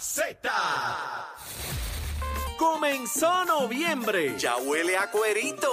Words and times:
Z. 0.00 0.50
Comenzó 2.58 3.44
noviembre. 3.44 4.38
Ya 4.38 4.56
huele 4.56 4.96
a 4.96 5.10
cuerito. 5.10 5.70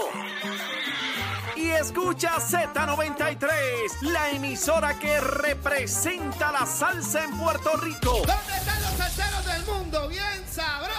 Y 1.55 1.69
escucha 1.71 2.37
Z93, 2.37 4.01
la 4.01 4.29
emisora 4.31 4.97
que 4.97 5.19
representa 5.19 6.51
la 6.51 6.65
salsa 6.65 7.23
en 7.23 7.37
Puerto 7.37 7.75
Rico. 7.77 8.21
¿Dónde 8.25 8.55
están 8.57 8.81
los 8.81 8.91
salseros 8.93 9.45
del 9.45 9.65
mundo? 9.65 10.07
Bien 10.07 10.45
sabroso. 10.49 10.98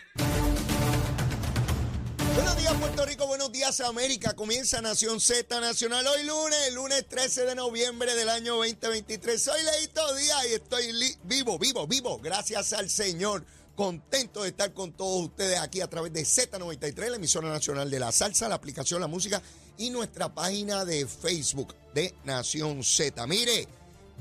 Buenos 2.41 2.57
días, 2.57 2.73
Puerto 2.73 3.05
Rico. 3.05 3.27
Buenos 3.27 3.51
días, 3.51 3.79
América. 3.81 4.33
Comienza 4.35 4.81
Nación 4.81 5.21
Z 5.21 5.59
Nacional 5.59 6.07
hoy 6.07 6.23
lunes, 6.23 6.73
lunes 6.73 7.07
13 7.07 7.45
de 7.45 7.53
noviembre 7.53 8.15
del 8.15 8.29
año 8.29 8.55
2023. 8.55 9.39
Soy 9.39 9.61
Leito 9.61 10.15
Díaz 10.15 10.47
y 10.49 10.53
estoy 10.55 11.17
vivo, 11.25 11.59
vivo, 11.59 11.85
vivo. 11.85 12.17
Gracias 12.17 12.73
al 12.73 12.89
Señor. 12.89 13.45
Contento 13.75 14.41
de 14.41 14.49
estar 14.49 14.73
con 14.73 14.91
todos 14.91 15.25
ustedes 15.25 15.59
aquí 15.59 15.81
a 15.81 15.87
través 15.87 16.13
de 16.13 16.23
Z93, 16.23 17.09
la 17.11 17.17
emisora 17.17 17.47
nacional 17.47 17.91
de 17.91 17.99
la 17.99 18.11
salsa, 18.11 18.49
la 18.49 18.55
aplicación 18.55 19.01
La 19.01 19.07
Música 19.07 19.39
y 19.77 19.91
nuestra 19.91 20.33
página 20.33 20.83
de 20.83 21.05
Facebook 21.05 21.75
de 21.93 22.15
Nación 22.23 22.83
Z. 22.83 23.27
Mire, 23.27 23.67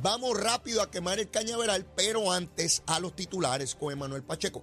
vamos 0.03 0.39
rápido 0.39 0.83
a 0.83 0.91
quemar 0.91 1.19
el 1.21 1.31
cañaveral, 1.31 1.87
pero 1.97 2.31
antes 2.31 2.83
a 2.87 3.01
los 3.01 3.17
titulares 3.17 3.75
con 3.75 3.95
Emanuel 3.95 4.23
Pacheco. 4.23 4.61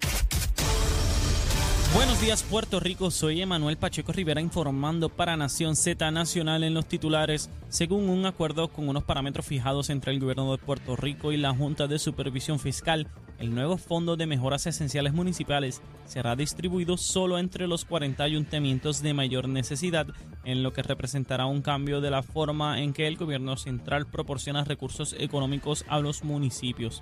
Buenos 1.93 2.19
días 2.19 2.43
Puerto 2.43 2.80
Rico, 2.81 3.09
soy 3.11 3.41
Emanuel 3.41 3.77
Pacheco 3.77 4.11
Rivera 4.11 4.41
informando 4.41 5.07
para 5.07 5.38
Nación 5.38 5.75
Z 5.75 6.11
Nacional 6.11 6.63
en 6.63 6.73
los 6.73 6.85
titulares. 6.85 7.49
Según 7.69 8.09
un 8.09 8.25
acuerdo 8.25 8.67
con 8.67 8.89
unos 8.89 9.05
parámetros 9.05 9.45
fijados 9.45 9.89
entre 9.89 10.11
el 10.11 10.19
gobierno 10.19 10.52
de 10.52 10.57
Puerto 10.57 10.97
Rico 10.97 11.31
y 11.31 11.38
la 11.38 11.55
Junta 11.55 11.88
de 11.88 11.97
Supervisión 11.97 12.59
Fiscal, 12.59 13.07
el 13.39 13.55
nuevo 13.55 13.77
Fondo 13.77 14.17
de 14.17 14.27
Mejoras 14.27 14.67
Esenciales 14.67 15.13
Municipales 15.13 15.81
será 16.05 16.35
distribuido 16.35 16.97
solo 16.97 17.39
entre 17.39 17.67
los 17.67 17.85
40 17.85 18.22
ayuntamientos 18.22 19.01
de 19.01 19.13
mayor 19.13 19.47
necesidad, 19.47 20.07
en 20.44 20.63
lo 20.63 20.73
que 20.73 20.83
representará 20.83 21.45
un 21.45 21.61
cambio 21.61 22.01
de 22.01 22.11
la 22.11 22.22
forma 22.22 22.81
en 22.81 22.94
que 22.94 23.07
el 23.07 23.16
gobierno 23.16 23.55
central 23.55 24.07
proporciona 24.07 24.66
recursos 24.66 25.16
económicos 25.17 25.85
a 25.88 25.99
los 25.99 26.23
municipios. 26.23 27.01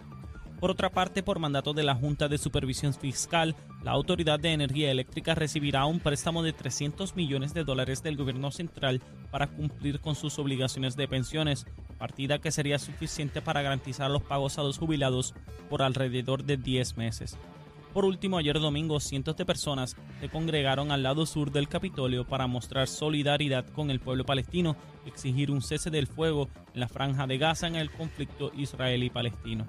Por 0.60 0.72
otra 0.72 0.90
parte, 0.90 1.22
por 1.22 1.38
mandato 1.38 1.74
de 1.74 1.84
la 1.84 1.96
Junta 1.96 2.30
de 2.30 2.38
Supervisión 2.38 2.94
Fiscal, 2.94 3.56
la 3.84 3.92
Autoridad 3.92 4.40
de 4.40 4.54
Energía 4.54 4.90
Eléctrica 4.90 5.36
recibirá 5.36 5.86
un 5.86 6.00
préstamo 6.00 6.44
de 6.44 6.54
300 6.54 7.16
millones 7.16 7.54
de 7.54 7.66
dólares 7.66 8.02
del 8.02 8.16
gobierno 8.16 8.52
central 8.52 9.02
para 9.32 9.48
cumplir 9.48 10.00
con 10.00 10.16
sus 10.16 10.40
obligaciones 10.40 10.96
de 10.96 11.10
pensiones, 11.10 11.66
partida 11.98 12.40
que 12.40 12.52
sería 12.52 12.80
suficiente 12.80 13.42
para 13.42 13.62
garantizar 13.62 14.10
los 14.10 14.24
pagos 14.24 14.58
a 14.58 14.64
los 14.64 14.78
jubilados 14.78 15.36
por 15.70 15.82
alrededor 15.82 16.46
de 16.46 16.56
10 16.56 16.98
meses. 16.98 17.38
Por 17.94 18.06
último, 18.06 18.38
ayer 18.38 18.60
domingo, 18.60 19.00
cientos 19.00 19.38
de 19.38 19.46
personas 19.46 19.96
se 20.20 20.30
congregaron 20.30 20.92
al 20.92 21.04
lado 21.04 21.26
sur 21.26 21.52
del 21.52 21.68
Capitolio 21.68 22.26
para 22.26 22.48
mostrar 22.48 22.88
solidaridad 22.88 23.68
con 23.68 23.90
el 23.92 24.00
pueblo 24.00 24.26
palestino 24.26 24.76
y 25.06 25.10
exigir 25.10 25.52
un 25.52 25.62
cese 25.62 25.90
del 25.90 26.08
fuego 26.08 26.50
en 26.74 26.80
la 26.80 26.88
franja 26.88 27.28
de 27.28 27.38
Gaza 27.38 27.68
en 27.68 27.76
el 27.76 27.92
conflicto 27.92 28.52
israelí-palestino. 28.54 29.66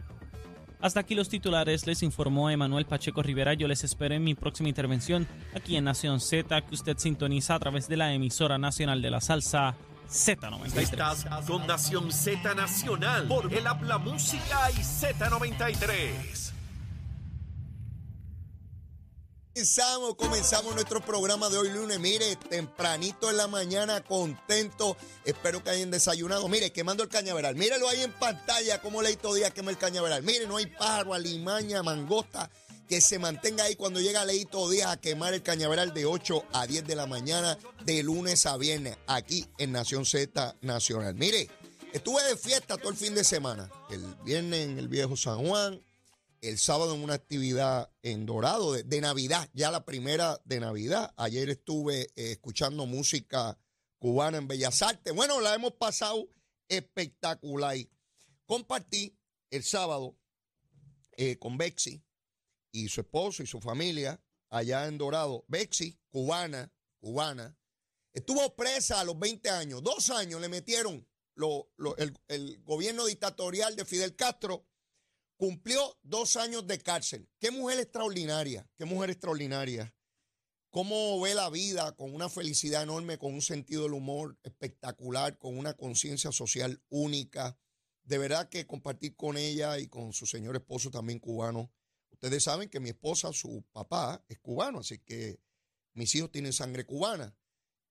Hasta 0.80 1.00
aquí 1.00 1.14
los 1.14 1.28
titulares, 1.28 1.86
les 1.86 2.02
informó 2.02 2.50
Emanuel 2.50 2.86
Pacheco 2.86 3.22
Rivera. 3.22 3.54
Yo 3.54 3.68
les 3.68 3.84
espero 3.84 4.14
en 4.14 4.24
mi 4.24 4.34
próxima 4.34 4.68
intervención 4.68 5.26
aquí 5.54 5.76
en 5.76 5.84
Nación 5.84 6.20
Z, 6.20 6.60
que 6.62 6.74
usted 6.74 6.98
sintoniza 6.98 7.54
a 7.54 7.58
través 7.58 7.88
de 7.88 7.96
la 7.96 8.12
emisora 8.12 8.58
nacional 8.58 9.00
de 9.02 9.10
la 9.10 9.20
salsa 9.20 9.74
Z93. 10.10 10.76
Estás 10.76 11.26
con 11.46 11.66
Nación 11.66 12.12
Z 12.12 12.54
Nacional 12.54 13.26
por 13.26 13.52
el 13.52 13.66
Habla 13.66 13.98
Música 13.98 14.70
y 14.72 14.80
Z93. 14.80 16.55
Comenzamos, 19.56 20.16
comenzamos 20.16 20.74
nuestro 20.74 21.00
programa 21.00 21.48
de 21.48 21.56
hoy 21.56 21.70
lunes. 21.70 21.98
Mire, 21.98 22.36
tempranito 22.36 23.30
en 23.30 23.38
la 23.38 23.48
mañana, 23.48 24.04
contento. 24.04 24.98
Espero 25.24 25.64
que 25.64 25.70
hayan 25.70 25.90
desayunado. 25.90 26.46
Mire, 26.46 26.72
quemando 26.72 27.02
el 27.02 27.08
cañaveral. 27.08 27.56
Mírelo 27.56 27.88
ahí 27.88 28.02
en 28.02 28.12
pantalla, 28.12 28.82
como 28.82 29.00
Leito 29.00 29.32
Díaz 29.32 29.54
quema 29.54 29.70
el 29.70 29.78
cañaveral. 29.78 30.22
Mire, 30.24 30.46
no 30.46 30.58
hay 30.58 30.66
pájaro, 30.66 31.14
alimaña, 31.14 31.82
mangosta. 31.82 32.50
Que 32.86 33.00
se 33.00 33.18
mantenga 33.18 33.64
ahí 33.64 33.76
cuando 33.76 33.98
llega 33.98 34.26
Leito 34.26 34.68
Díaz 34.68 34.92
a 34.92 35.00
quemar 35.00 35.32
el 35.32 35.42
cañaveral 35.42 35.94
de 35.94 36.04
8 36.04 36.44
a 36.52 36.66
10 36.66 36.86
de 36.86 36.94
la 36.94 37.06
mañana, 37.06 37.56
de 37.86 38.02
lunes 38.02 38.44
a 38.44 38.58
viernes, 38.58 38.98
aquí 39.06 39.46
en 39.56 39.72
Nación 39.72 40.04
Z 40.04 40.54
Nacional. 40.60 41.14
Mire, 41.14 41.48
estuve 41.94 42.22
de 42.24 42.36
fiesta 42.36 42.76
todo 42.76 42.90
el 42.90 42.96
fin 42.98 43.14
de 43.14 43.24
semana. 43.24 43.70
El 43.88 44.04
viernes 44.22 44.66
en 44.68 44.78
el 44.78 44.88
viejo 44.88 45.16
San 45.16 45.38
Juan, 45.48 45.80
el 46.48 46.58
sábado 46.58 46.94
en 46.94 47.02
una 47.02 47.14
actividad 47.14 47.90
en 48.02 48.26
Dorado 48.26 48.72
de, 48.72 49.00
Navidad, 49.00 49.48
ya 49.52 49.70
la 49.70 49.84
primera 49.84 50.40
de 50.44 50.60
Navidad. 50.60 51.12
Ayer 51.16 51.48
estuve 51.50 52.02
eh, 52.16 52.32
escuchando 52.32 52.86
música 52.86 53.58
cubana 53.98 54.38
en 54.38 54.46
Bellas 54.48 54.82
Artes. 54.82 55.14
Bueno, 55.14 55.40
la 55.40 55.54
hemos 55.54 55.72
pasado 55.72 56.28
espectacular. 56.68 57.76
Compartí 58.46 59.18
el 59.50 59.62
sábado 59.64 60.16
eh, 61.16 61.36
con 61.38 61.56
Bexi 61.58 62.02
y 62.72 62.88
su 62.88 63.00
esposo 63.00 63.42
y 63.42 63.46
su 63.46 63.60
familia 63.60 64.20
allá 64.50 64.86
en 64.86 64.98
Dorado. 64.98 65.44
Bexi, 65.48 65.98
cubana, 66.10 66.72
cubana, 67.00 67.56
estuvo 68.12 68.54
presa 68.54 69.00
a 69.00 69.04
los 69.04 69.18
20 69.18 69.48
años. 69.50 69.82
Dos 69.82 70.10
años 70.10 70.40
le 70.40 70.48
metieron 70.48 71.06
lo- 71.34 71.70
lo- 71.76 71.96
el, 71.96 72.16
el 72.28 72.62
gobierno 72.62 73.04
dictatorial 73.06 73.74
de 73.76 73.84
Fidel 73.84 74.14
Castro 74.14 74.64
cumplió 75.36 75.98
dos 76.02 76.36
años 76.36 76.66
de 76.66 76.78
cárcel. 76.78 77.28
Qué 77.38 77.50
mujer 77.50 77.78
extraordinaria, 77.78 78.68
qué 78.76 78.84
mujer 78.84 79.10
extraordinaria. 79.10 79.94
Cómo 80.70 81.20
ve 81.20 81.34
la 81.34 81.48
vida 81.48 81.96
con 81.96 82.14
una 82.14 82.28
felicidad 82.28 82.82
enorme, 82.82 83.18
con 83.18 83.32
un 83.32 83.42
sentido 83.42 83.84
del 83.84 83.94
humor 83.94 84.38
espectacular, 84.42 85.38
con 85.38 85.56
una 85.56 85.74
conciencia 85.74 86.32
social 86.32 86.82
única. 86.88 87.58
De 88.04 88.18
verdad 88.18 88.48
que 88.48 88.66
compartir 88.66 89.16
con 89.16 89.36
ella 89.36 89.78
y 89.78 89.88
con 89.88 90.12
su 90.12 90.26
señor 90.26 90.56
esposo 90.56 90.90
también 90.90 91.18
cubano. 91.18 91.72
Ustedes 92.10 92.44
saben 92.44 92.68
que 92.68 92.80
mi 92.80 92.90
esposa, 92.90 93.32
su 93.32 93.64
papá, 93.72 94.24
es 94.28 94.38
cubano, 94.38 94.80
así 94.80 94.98
que 94.98 95.40
mis 95.94 96.14
hijos 96.14 96.30
tienen 96.30 96.52
sangre 96.52 96.84
cubana. 96.84 97.34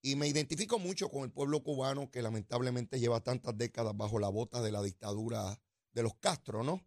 Y 0.02 0.16
me 0.16 0.28
identifico 0.28 0.78
mucho 0.78 1.10
con 1.10 1.24
el 1.24 1.32
pueblo 1.32 1.64
cubano 1.64 2.12
que 2.12 2.22
lamentablemente 2.22 3.00
lleva 3.00 3.24
tantas 3.24 3.58
décadas 3.58 3.98
bajo 3.98 4.20
la 4.20 4.30
bota 4.30 4.62
de 4.62 4.72
la 4.72 4.84
dictadura 4.84 5.60
de 5.92 6.04
los 6.04 6.16
Castro, 6.16 6.64
¿no? 6.64 6.86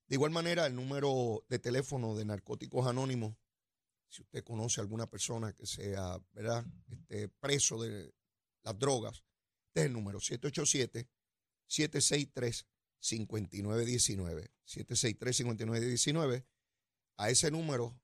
De 0.06 0.16
igual 0.16 0.30
manera, 0.30 0.66
el 0.66 0.76
número 0.76 1.46
de 1.48 1.58
teléfono 1.58 2.14
de 2.14 2.26
Narcóticos 2.26 2.86
Anónimos, 2.86 3.34
si 4.08 4.20
usted 4.20 4.44
conoce 4.44 4.82
a 4.82 4.84
alguna 4.84 5.06
persona 5.06 5.54
que 5.54 5.64
sea 5.64 6.18
¿verdad? 6.32 6.66
Este, 6.90 7.30
preso 7.30 7.80
de 7.80 8.14
las 8.62 8.78
drogas, 8.78 9.24
este 9.68 9.80
es 9.80 9.86
el 9.86 9.94
número 9.94 10.20
787-763-5919. 13.06 14.50
763-5919. 14.66 16.44
A 17.18 17.30
ese 17.30 17.50
número 17.50 18.00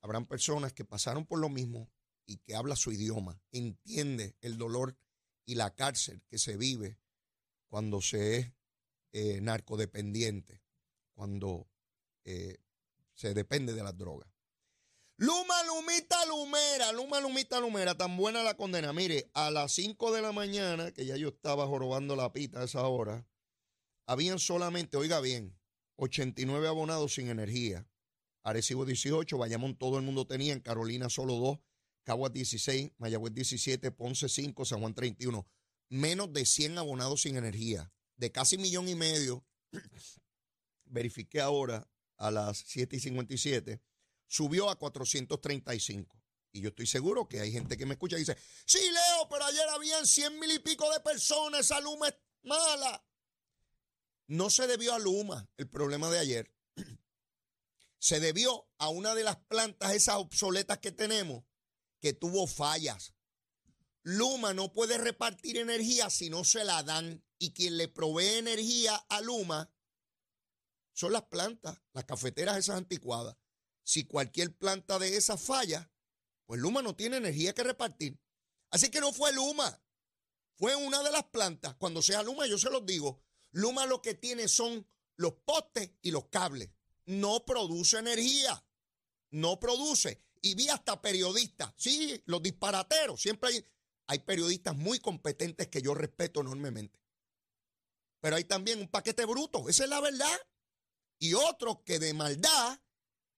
habrán 0.00 0.26
personas 0.26 0.72
que 0.72 0.84
pasaron 0.84 1.26
por 1.26 1.38
lo 1.38 1.48
mismo 1.48 1.90
y 2.26 2.38
que 2.38 2.54
habla 2.56 2.76
su 2.76 2.92
idioma, 2.92 3.40
entiende 3.52 4.36
el 4.40 4.58
dolor 4.58 4.96
y 5.44 5.54
la 5.54 5.74
cárcel 5.74 6.22
que 6.28 6.38
se 6.38 6.56
vive 6.56 6.98
cuando 7.68 8.00
se 8.02 8.38
es 8.38 8.52
eh, 9.12 9.40
narcodependiente, 9.40 10.62
cuando 11.14 11.68
eh, 12.24 12.58
se 13.14 13.32
depende 13.32 13.72
de 13.72 13.82
las 13.82 13.96
drogas. 13.96 14.28
Luma, 15.18 15.62
Lumita, 15.62 16.26
Lumera, 16.26 16.92
Luma, 16.92 17.20
Lumita, 17.20 17.58
Lumera, 17.58 17.96
tan 17.96 18.16
buena 18.18 18.42
la 18.42 18.54
condena. 18.56 18.92
Mire, 18.92 19.30
a 19.32 19.50
las 19.50 19.72
5 19.72 20.12
de 20.12 20.20
la 20.20 20.32
mañana, 20.32 20.92
que 20.92 21.06
ya 21.06 21.16
yo 21.16 21.28
estaba 21.28 21.66
jorobando 21.66 22.16
la 22.16 22.32
pita 22.32 22.60
a 22.60 22.64
esa 22.64 22.86
hora, 22.86 23.26
habían 24.06 24.38
solamente, 24.38 24.96
oiga 24.96 25.20
bien, 25.20 25.56
89 25.96 26.68
abonados 26.68 27.14
sin 27.14 27.28
energía. 27.28 27.86
Arecibo 28.42 28.84
18, 28.84 29.36
Bayamón 29.38 29.76
todo 29.76 29.98
el 29.98 30.04
mundo 30.04 30.26
tenía, 30.26 30.52
en 30.52 30.60
Carolina 30.60 31.10
solo 31.10 31.34
2, 31.34 31.58
Caguas 32.04 32.32
16, 32.32 32.92
Mayagüez 32.98 33.34
17, 33.34 33.90
Ponce 33.90 34.28
5, 34.28 34.64
San 34.64 34.80
Juan 34.80 34.94
31. 34.94 35.46
Menos 35.88 36.32
de 36.32 36.46
100 36.46 36.78
abonados 36.78 37.22
sin 37.22 37.36
energía. 37.36 37.92
De 38.16 38.30
casi 38.30 38.56
millón 38.56 38.88
y 38.88 38.94
medio, 38.94 39.44
verifiqué 40.84 41.40
ahora 41.40 41.90
a 42.16 42.30
las 42.30 42.58
7 42.58 42.96
y 42.96 43.00
57, 43.00 43.82
subió 44.28 44.70
a 44.70 44.78
435. 44.78 46.16
Y 46.52 46.60
yo 46.60 46.68
estoy 46.68 46.86
seguro 46.86 47.28
que 47.28 47.40
hay 47.40 47.52
gente 47.52 47.76
que 47.76 47.84
me 47.84 47.94
escucha 47.94 48.16
y 48.16 48.20
dice, 48.20 48.36
sí, 48.64 48.78
Leo, 48.78 49.28
pero 49.28 49.44
ayer 49.44 49.68
habían 49.74 50.06
100 50.06 50.38
mil 50.38 50.52
y 50.52 50.58
pico 50.60 50.90
de 50.92 51.00
personas, 51.00 51.60
esa 51.60 51.80
luma 51.80 52.08
es 52.08 52.14
mala. 52.44 53.04
No 54.26 54.50
se 54.50 54.66
debió 54.66 54.94
a 54.94 54.98
Luma 54.98 55.48
el 55.56 55.68
problema 55.68 56.10
de 56.10 56.18
ayer. 56.18 56.52
Se 57.98 58.20
debió 58.20 58.68
a 58.78 58.88
una 58.88 59.14
de 59.14 59.24
las 59.24 59.36
plantas 59.36 59.94
esas 59.94 60.16
obsoletas 60.16 60.78
que 60.78 60.92
tenemos 60.92 61.44
que 62.00 62.12
tuvo 62.12 62.46
fallas. 62.46 63.14
Luma 64.02 64.54
no 64.54 64.72
puede 64.72 64.98
repartir 64.98 65.58
energía 65.58 66.10
si 66.10 66.30
no 66.30 66.44
se 66.44 66.64
la 66.64 66.82
dan 66.82 67.24
y 67.38 67.52
quien 67.52 67.76
le 67.76 67.88
provee 67.88 68.38
energía 68.38 68.94
a 69.08 69.20
Luma 69.20 69.72
son 70.92 71.12
las 71.12 71.24
plantas, 71.24 71.78
las 71.92 72.04
cafeteras 72.04 72.56
esas 72.56 72.76
anticuadas. 72.76 73.36
Si 73.82 74.04
cualquier 74.06 74.56
planta 74.56 74.98
de 74.98 75.16
esas 75.16 75.40
falla, 75.40 75.90
pues 76.46 76.60
Luma 76.60 76.82
no 76.82 76.96
tiene 76.96 77.18
energía 77.18 77.54
que 77.54 77.64
repartir. 77.64 78.20
Así 78.70 78.90
que 78.90 79.00
no 79.00 79.12
fue 79.12 79.32
Luma, 79.32 79.82
fue 80.56 80.74
una 80.74 81.02
de 81.02 81.10
las 81.10 81.24
plantas. 81.24 81.74
Cuando 81.74 82.00
sea 82.00 82.22
Luma, 82.22 82.46
yo 82.46 82.58
se 82.58 82.70
los 82.70 82.86
digo, 82.86 83.25
Luma 83.56 83.86
lo 83.86 84.02
que 84.02 84.12
tiene 84.12 84.48
son 84.48 84.86
los 85.16 85.32
postes 85.46 85.90
y 86.02 86.10
los 86.10 86.26
cables. 86.26 86.68
No 87.06 87.46
produce 87.46 87.98
energía, 87.98 88.62
no 89.30 89.58
produce 89.58 90.22
y 90.42 90.54
vi 90.54 90.68
hasta 90.68 91.00
periodistas, 91.00 91.72
sí, 91.74 92.22
los 92.26 92.42
disparateros, 92.42 93.18
siempre 93.18 93.48
hay, 93.48 93.66
hay 94.08 94.18
periodistas 94.18 94.76
muy 94.76 94.98
competentes 94.98 95.68
que 95.68 95.80
yo 95.80 95.94
respeto 95.94 96.42
enormemente. 96.42 97.00
Pero 98.20 98.36
hay 98.36 98.44
también 98.44 98.78
un 98.78 98.88
paquete 98.88 99.24
bruto, 99.24 99.70
esa 99.70 99.84
es 99.84 99.90
la 99.90 100.02
verdad. 100.02 100.38
Y 101.18 101.32
otros 101.32 101.78
que 101.86 101.98
de 101.98 102.12
maldad 102.12 102.78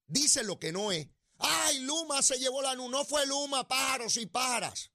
dicen 0.06 0.48
lo 0.48 0.58
que 0.58 0.72
no 0.72 0.90
es. 0.90 1.08
Ay, 1.36 1.78
Luma 1.78 2.22
se 2.22 2.40
llevó 2.40 2.60
la 2.60 2.74
luz, 2.74 2.90
no 2.90 3.04
fue 3.04 3.24
Luma, 3.24 3.68
pájaros 3.68 4.16
y 4.16 4.26
pájaras. 4.26 4.90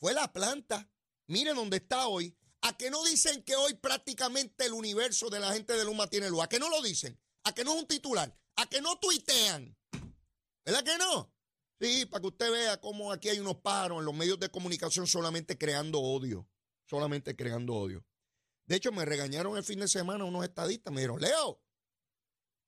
Fue 0.00 0.12
la 0.12 0.32
planta. 0.32 0.90
Miren 1.28 1.54
dónde 1.54 1.76
está 1.76 2.08
hoy. 2.08 2.36
¿A 2.62 2.76
que 2.76 2.90
no 2.90 3.02
dicen 3.04 3.42
que 3.42 3.56
hoy 3.56 3.74
prácticamente 3.74 4.66
el 4.66 4.72
universo 4.72 5.28
de 5.28 5.40
la 5.40 5.52
gente 5.52 5.72
de 5.72 5.84
Luma 5.84 6.06
tiene 6.06 6.30
luz? 6.30 6.42
¿A 6.42 6.48
que 6.48 6.60
no 6.60 6.70
lo 6.70 6.80
dicen? 6.80 7.20
¿A 7.44 7.52
que 7.52 7.64
no 7.64 7.74
es 7.74 7.80
un 7.80 7.88
titular? 7.88 8.36
¿A 8.56 8.66
que 8.66 8.80
no 8.80 8.98
tuitean? 8.98 9.76
¿Verdad 10.64 10.84
que 10.84 10.96
no? 10.96 11.34
Sí, 11.80 12.06
para 12.06 12.20
que 12.20 12.28
usted 12.28 12.52
vea 12.52 12.80
cómo 12.80 13.10
aquí 13.10 13.28
hay 13.28 13.40
unos 13.40 13.56
paros 13.56 13.98
en 13.98 14.04
los 14.04 14.14
medios 14.14 14.38
de 14.38 14.48
comunicación 14.48 15.08
solamente 15.08 15.58
creando 15.58 16.00
odio. 16.00 16.48
Solamente 16.86 17.34
creando 17.34 17.74
odio. 17.74 18.06
De 18.66 18.76
hecho, 18.76 18.92
me 18.92 19.04
regañaron 19.04 19.56
el 19.56 19.64
fin 19.64 19.80
de 19.80 19.88
semana 19.88 20.24
unos 20.24 20.44
estadistas. 20.44 20.92
Me 20.92 21.00
dijeron, 21.00 21.20
Leo, 21.20 21.60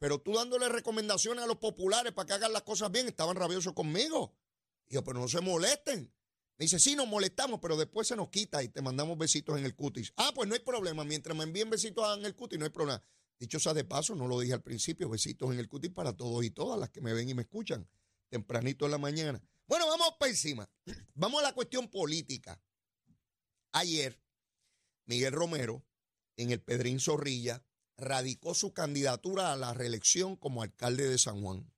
pero 0.01 0.21
tú 0.21 0.35
dándole 0.35 0.69
recomendaciones 0.69 1.45
a 1.45 1.47
los 1.47 1.59
populares 1.59 2.13
para 2.13 2.27
que 2.27 2.33
hagan 2.33 2.53
las 2.53 2.63
cosas 2.63 2.91
bien, 2.91 3.07
estaban 3.07 3.37
rabiosos 3.37 3.75
conmigo. 3.75 4.37
Y 4.87 4.95
yo, 4.95 5.05
pero 5.05 5.21
no 5.21 5.29
se 5.29 5.41
molesten. 5.41 6.13
Me 6.57 6.65
dice, 6.65 6.79
sí, 6.79 6.95
nos 6.95 7.09
molestamos, 7.09 7.59
pero 7.61 7.77
después 7.77 8.07
se 8.07 8.17
nos 8.17 8.29
quita 8.29 8.63
y 8.63 8.69
te 8.69 8.81
mandamos 8.81 9.19
besitos 9.19 9.59
en 9.59 9.65
el 9.65 9.75
cutis. 9.75 10.13
Ah, 10.17 10.31
pues 10.35 10.49
no 10.49 10.55
hay 10.55 10.61
problema. 10.61 11.05
Mientras 11.05 11.37
me 11.37 11.45
envíen 11.45 11.69
besitos 11.69 12.17
en 12.17 12.25
el 12.25 12.35
cutis, 12.37 12.59
no 12.59 12.65
hay 12.65 12.71
problema. 12.71 13.03
Dicho 13.39 13.59
sea 13.59 13.75
de 13.75 13.85
paso, 13.85 14.15
no 14.15 14.29
lo 14.29 14.39
dije 14.39 14.53
al 14.53 14.63
principio, 14.63 15.09
besitos 15.09 15.53
en 15.53 15.59
el 15.59 15.69
cutis 15.69 15.91
para 15.91 16.13
todos 16.13 16.45
y 16.45 16.51
todas 16.51 16.79
las 16.79 16.91
que 16.91 17.01
me 17.01 17.13
ven 17.13 17.29
y 17.29 17.35
me 17.35 17.43
escuchan 17.43 17.89
tempranito 18.29 18.85
en 18.85 18.91
la 18.91 18.99
mañana. 18.99 19.43
Bueno, 19.67 19.87
vamos 19.87 20.15
para 20.19 20.31
encima. 20.31 20.69
Vamos 21.15 21.41
a 21.41 21.45
la 21.45 21.53
cuestión 21.55 21.89
política. 21.89 22.61
Ayer, 23.73 24.21
Miguel 25.07 25.33
Romero, 25.33 25.85
en 26.37 26.51
el 26.51 26.61
Pedrín 26.61 27.01
Zorrilla, 27.01 27.65
radicó 27.97 28.55
su 28.55 28.73
candidatura 28.73 29.53
a 29.53 29.57
la 29.57 29.73
reelección 29.73 30.37
como 30.37 30.63
alcalde 30.63 31.09
de 31.09 31.19
San 31.19 31.43
Juan. 31.43 31.73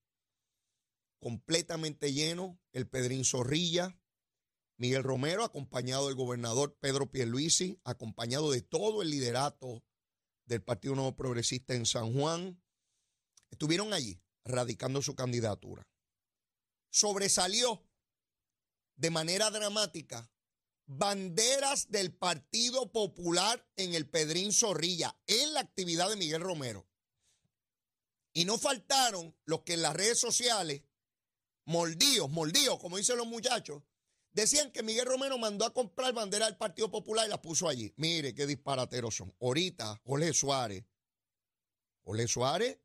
Completamente 1.19 2.13
lleno 2.13 2.59
el 2.73 2.89
Pedrín 2.89 3.25
Zorrilla. 3.25 3.99
Miguel 4.79 5.03
Romero, 5.03 5.45
acompañado 5.45 6.07
del 6.07 6.17
gobernador 6.17 6.77
Pedro 6.81 7.11
Pierluisi, 7.11 7.81
acompañado 7.85 8.51
de 8.51 8.63
todo 8.63 9.03
el 9.03 9.11
liderato 9.11 9.83
del 10.45 10.63
Partido 10.63 10.95
Nuevo 10.95 11.17
Progresista 11.17 11.75
en 11.75 11.87
San 11.87 12.13
Juan, 12.13 12.63
estuvieron 13.51 13.93
allí 13.93 14.21
radicando 14.45 15.01
su 15.03 15.15
candidatura. 15.15 15.89
Sobresalió 16.91 17.83
de 18.97 19.11
manera 19.11 19.51
dramática 19.51 20.31
banderas 20.87 21.91
del 21.91 22.15
Partido 22.15 22.93
Popular 22.93 23.67
en 23.77 23.95
el 23.95 24.09
Pedrín 24.09 24.53
Zorrilla, 24.53 25.19
en 25.27 25.53
la 25.53 25.61
actividad 25.61 26.09
de 26.09 26.17
Miguel 26.17 26.41
Romero. 26.41 26.87
Y 28.33 28.45
no 28.45 28.59
faltaron 28.59 29.35
los 29.45 29.63
que 29.63 29.75
en 29.75 29.83
las 29.83 29.97
redes 29.97 30.21
sociales, 30.21 30.83
moldíos, 31.65 32.31
moldíos, 32.31 32.79
como 32.79 32.99
dicen 32.99 33.17
los 33.17 33.27
muchachos, 33.27 33.83
Decían 34.37 34.71
que 34.71 34.83
Miguel 34.83 35.07
Romero 35.07 35.39
mandó 35.39 35.65
a 35.65 35.73
comprar 35.73 36.13
bandera 36.13 36.45
del 36.45 36.59
Partido 36.59 36.91
Popular 36.91 37.27
y 37.27 37.31
la 37.31 37.41
puso 37.41 37.71
allí. 37.71 37.95
Mire 37.97 38.35
qué 38.35 38.47
disparateros 38.47 39.17
son. 39.17 39.35
Ahorita, 39.41 39.99
Jorge 40.05 40.35
Suárez. 40.35 40.85
Jorge 42.05 42.29
Suárez, 42.29 42.79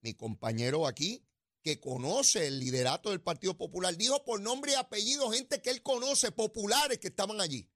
mi 0.00 0.14
compañero 0.14 0.86
aquí, 0.86 1.22
que 1.62 1.78
conoce 1.78 2.46
el 2.46 2.58
liderato 2.58 3.10
del 3.10 3.20
Partido 3.20 3.58
Popular, 3.58 3.94
dijo 3.94 4.24
por 4.24 4.40
nombre 4.40 4.72
y 4.72 4.74
apellido 4.76 5.30
gente 5.30 5.60
que 5.60 5.68
él 5.68 5.82
conoce, 5.82 6.32
populares 6.32 6.98
que 6.98 7.08
estaban 7.08 7.42
allí. 7.42 7.70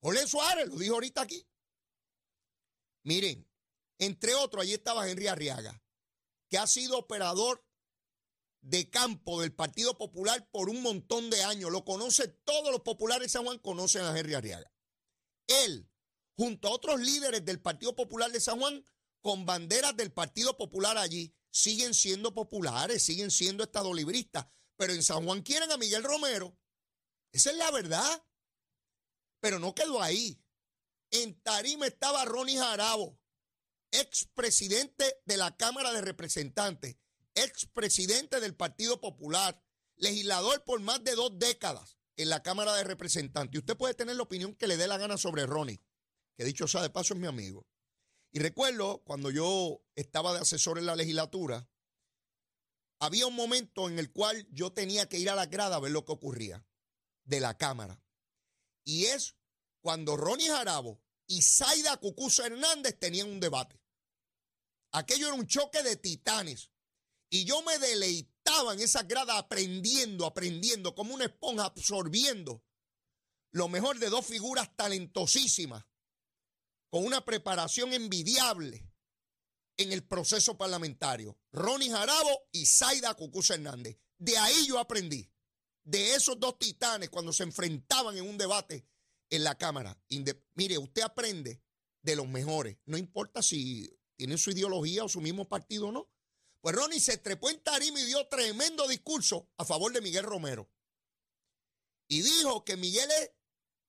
Jorge 0.00 0.26
Suárez, 0.26 0.66
lo 0.66 0.74
dijo 0.78 0.94
ahorita 0.94 1.22
aquí. 1.22 1.46
Miren, 3.04 3.48
entre 3.98 4.34
otros, 4.34 4.64
allí 4.64 4.72
estaba 4.72 5.08
Henry 5.08 5.28
Arriaga, 5.28 5.80
que 6.48 6.58
ha 6.58 6.66
sido 6.66 6.98
operador 6.98 7.64
de 8.62 8.88
campo 8.88 9.40
del 9.40 9.52
Partido 9.52 9.98
Popular 9.98 10.48
por 10.50 10.70
un 10.70 10.82
montón 10.82 11.28
de 11.30 11.42
años. 11.42 11.70
Lo 11.70 11.84
conoce 11.84 12.28
todos 12.28 12.70
los 12.70 12.80
populares 12.80 13.26
de 13.26 13.28
San 13.28 13.44
Juan, 13.44 13.58
conocen 13.58 14.02
a 14.02 14.18
Henry 14.18 14.34
Arriaga. 14.34 14.72
Él, 15.46 15.90
junto 16.36 16.68
a 16.68 16.72
otros 16.72 17.00
líderes 17.00 17.44
del 17.44 17.60
Partido 17.60 17.94
Popular 17.94 18.30
de 18.30 18.40
San 18.40 18.58
Juan, 18.58 18.84
con 19.20 19.44
banderas 19.44 19.96
del 19.96 20.12
Partido 20.12 20.56
Popular 20.56 20.96
allí, 20.96 21.34
siguen 21.50 21.92
siendo 21.92 22.34
populares, 22.34 23.02
siguen 23.02 23.30
siendo 23.30 23.64
estadolibristas. 23.64 24.46
Pero 24.76 24.94
en 24.94 25.02
San 25.02 25.24
Juan 25.24 25.42
quieren 25.42 25.70
a 25.70 25.76
Miguel 25.76 26.02
Romero. 26.02 26.56
Esa 27.32 27.50
es 27.50 27.56
la 27.56 27.70
verdad. 27.70 28.24
Pero 29.40 29.58
no 29.58 29.74
quedó 29.74 30.00
ahí. 30.00 30.40
En 31.10 31.40
Tarima 31.42 31.86
estaba 31.86 32.24
Ronnie 32.24 32.56
Jarabo, 32.56 33.20
expresidente 33.90 35.20
de 35.26 35.36
la 35.36 35.54
Cámara 35.56 35.92
de 35.92 36.00
Representantes, 36.00 36.96
expresidente 37.34 38.40
del 38.40 38.54
Partido 38.54 39.00
Popular, 39.00 39.62
legislador 39.96 40.64
por 40.64 40.80
más 40.80 41.02
de 41.04 41.14
dos 41.14 41.38
décadas 41.38 41.96
en 42.16 42.28
la 42.28 42.42
Cámara 42.42 42.74
de 42.74 42.84
Representantes. 42.84 43.54
Y 43.54 43.58
usted 43.58 43.76
puede 43.76 43.94
tener 43.94 44.16
la 44.16 44.22
opinión 44.22 44.54
que 44.54 44.66
le 44.66 44.76
dé 44.76 44.86
la 44.86 44.98
gana 44.98 45.16
sobre 45.16 45.46
Ronnie, 45.46 45.82
que 46.36 46.44
dicho 46.44 46.66
sea 46.68 46.82
de 46.82 46.90
paso 46.90 47.14
es 47.14 47.20
mi 47.20 47.26
amigo. 47.26 47.66
Y 48.32 48.38
recuerdo 48.38 49.02
cuando 49.04 49.30
yo 49.30 49.84
estaba 49.94 50.32
de 50.32 50.40
asesor 50.40 50.78
en 50.78 50.86
la 50.86 50.96
legislatura, 50.96 51.68
había 52.98 53.26
un 53.26 53.34
momento 53.34 53.88
en 53.88 53.98
el 53.98 54.10
cual 54.12 54.46
yo 54.50 54.72
tenía 54.72 55.08
que 55.08 55.18
ir 55.18 55.28
a 55.28 55.34
la 55.34 55.46
grada 55.46 55.76
a 55.76 55.80
ver 55.80 55.92
lo 55.92 56.04
que 56.04 56.12
ocurría 56.12 56.64
de 57.24 57.40
la 57.40 57.58
Cámara. 57.58 58.02
Y 58.84 59.06
es 59.06 59.36
cuando 59.80 60.16
Ronnie 60.16 60.48
Jarabo 60.48 61.02
y 61.26 61.42
Zaida 61.42 61.96
Cucuso 61.98 62.44
Hernández 62.44 62.98
tenían 62.98 63.28
un 63.28 63.40
debate. 63.40 63.80
Aquello 64.92 65.28
era 65.28 65.36
un 65.36 65.46
choque 65.46 65.82
de 65.82 65.96
titanes. 65.96 66.70
Y 67.34 67.46
yo 67.46 67.62
me 67.62 67.78
deleitaba 67.78 68.74
en 68.74 68.80
esa 68.80 69.04
grada 69.04 69.38
aprendiendo, 69.38 70.26
aprendiendo, 70.26 70.94
como 70.94 71.14
una 71.14 71.24
esponja, 71.24 71.64
absorbiendo 71.64 72.62
lo 73.52 73.68
mejor 73.68 73.98
de 73.98 74.10
dos 74.10 74.26
figuras 74.26 74.76
talentosísimas, 74.76 75.86
con 76.90 77.06
una 77.06 77.24
preparación 77.24 77.94
envidiable 77.94 78.86
en 79.78 79.92
el 79.92 80.06
proceso 80.06 80.58
parlamentario. 80.58 81.38
Ronnie 81.52 81.90
Jarabo 81.90 82.48
y 82.52 82.66
Zaida 82.66 83.14
Cucusa 83.14 83.54
Hernández. 83.54 83.98
De 84.18 84.36
ahí 84.36 84.66
yo 84.66 84.78
aprendí. 84.78 85.32
De 85.84 86.14
esos 86.14 86.38
dos 86.38 86.58
titanes 86.58 87.08
cuando 87.08 87.32
se 87.32 87.44
enfrentaban 87.44 88.14
en 88.14 88.28
un 88.28 88.36
debate 88.36 88.86
en 89.30 89.42
la 89.42 89.56
Cámara. 89.56 89.98
mire, 90.54 90.76
usted 90.76 91.00
aprende 91.00 91.62
de 92.02 92.14
los 92.14 92.28
mejores. 92.28 92.76
No 92.84 92.98
importa 92.98 93.40
si 93.40 93.90
tienen 94.16 94.36
su 94.36 94.50
ideología 94.50 95.02
o 95.02 95.08
su 95.08 95.22
mismo 95.22 95.48
partido 95.48 95.88
o 95.88 95.92
no. 95.92 96.11
Pues 96.62 96.76
Ronnie 96.76 97.00
se 97.00 97.18
trepó 97.18 97.50
en 97.50 97.60
tarima 97.60 98.00
y 98.00 98.04
dio 98.04 98.26
tremendo 98.28 98.86
discurso 98.86 99.50
a 99.56 99.64
favor 99.64 99.92
de 99.92 100.00
Miguel 100.00 100.24
Romero. 100.24 100.70
Y 102.06 102.22
dijo 102.22 102.64
que 102.64 102.76
Miguel 102.76 103.10
es 103.20 103.32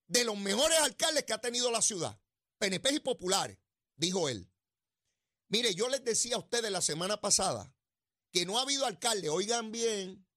de 0.07 0.23
los 0.23 0.37
mejores 0.37 0.79
alcaldes 0.79 1.23
que 1.23 1.33
ha 1.33 1.39
tenido 1.39 1.69
la 1.69 1.83
ciudad. 1.83 2.19
PNP 2.57 2.93
y 2.93 2.99
populares, 2.99 3.59
dijo 3.95 4.27
él. 4.27 4.51
Mire, 5.49 5.75
yo 5.75 5.87
les 5.87 6.03
decía 6.03 6.35
a 6.35 6.39
ustedes 6.39 6.71
la 6.71 6.81
semana 6.81 7.21
pasada 7.21 7.75
que 8.31 8.43
no 8.47 8.57
ha 8.57 8.63
habido 8.63 8.87
alcalde, 8.87 9.29
oigan 9.29 9.71
bien, 9.71 10.27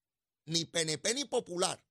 ni 0.45 0.67
PNP 0.67 1.15
ni 1.15 1.25
popular, 1.25 1.83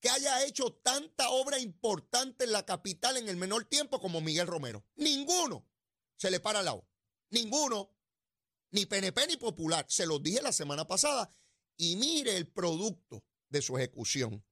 que 0.00 0.10
haya 0.10 0.44
hecho 0.44 0.72
tanta 0.72 1.30
obra 1.30 1.60
importante 1.60 2.44
en 2.44 2.52
la 2.52 2.66
capital 2.66 3.16
en 3.16 3.28
el 3.28 3.36
menor 3.36 3.64
tiempo 3.64 4.00
como 4.00 4.20
Miguel 4.20 4.48
Romero. 4.48 4.84
Ninguno 4.96 5.68
se 6.16 6.32
le 6.32 6.40
para 6.40 6.58
al 6.58 6.64
lado. 6.64 6.88
Ninguno 7.30 7.95
ni 8.76 8.84
PNP 8.84 9.26
ni 9.26 9.36
Popular. 9.38 9.86
Se 9.88 10.06
los 10.06 10.22
dije 10.22 10.42
la 10.42 10.52
semana 10.52 10.86
pasada. 10.86 11.30
Y 11.78 11.96
mire 11.96 12.36
el 12.36 12.46
producto 12.46 13.24
de 13.48 13.62
su 13.62 13.76
ejecución. 13.76 14.44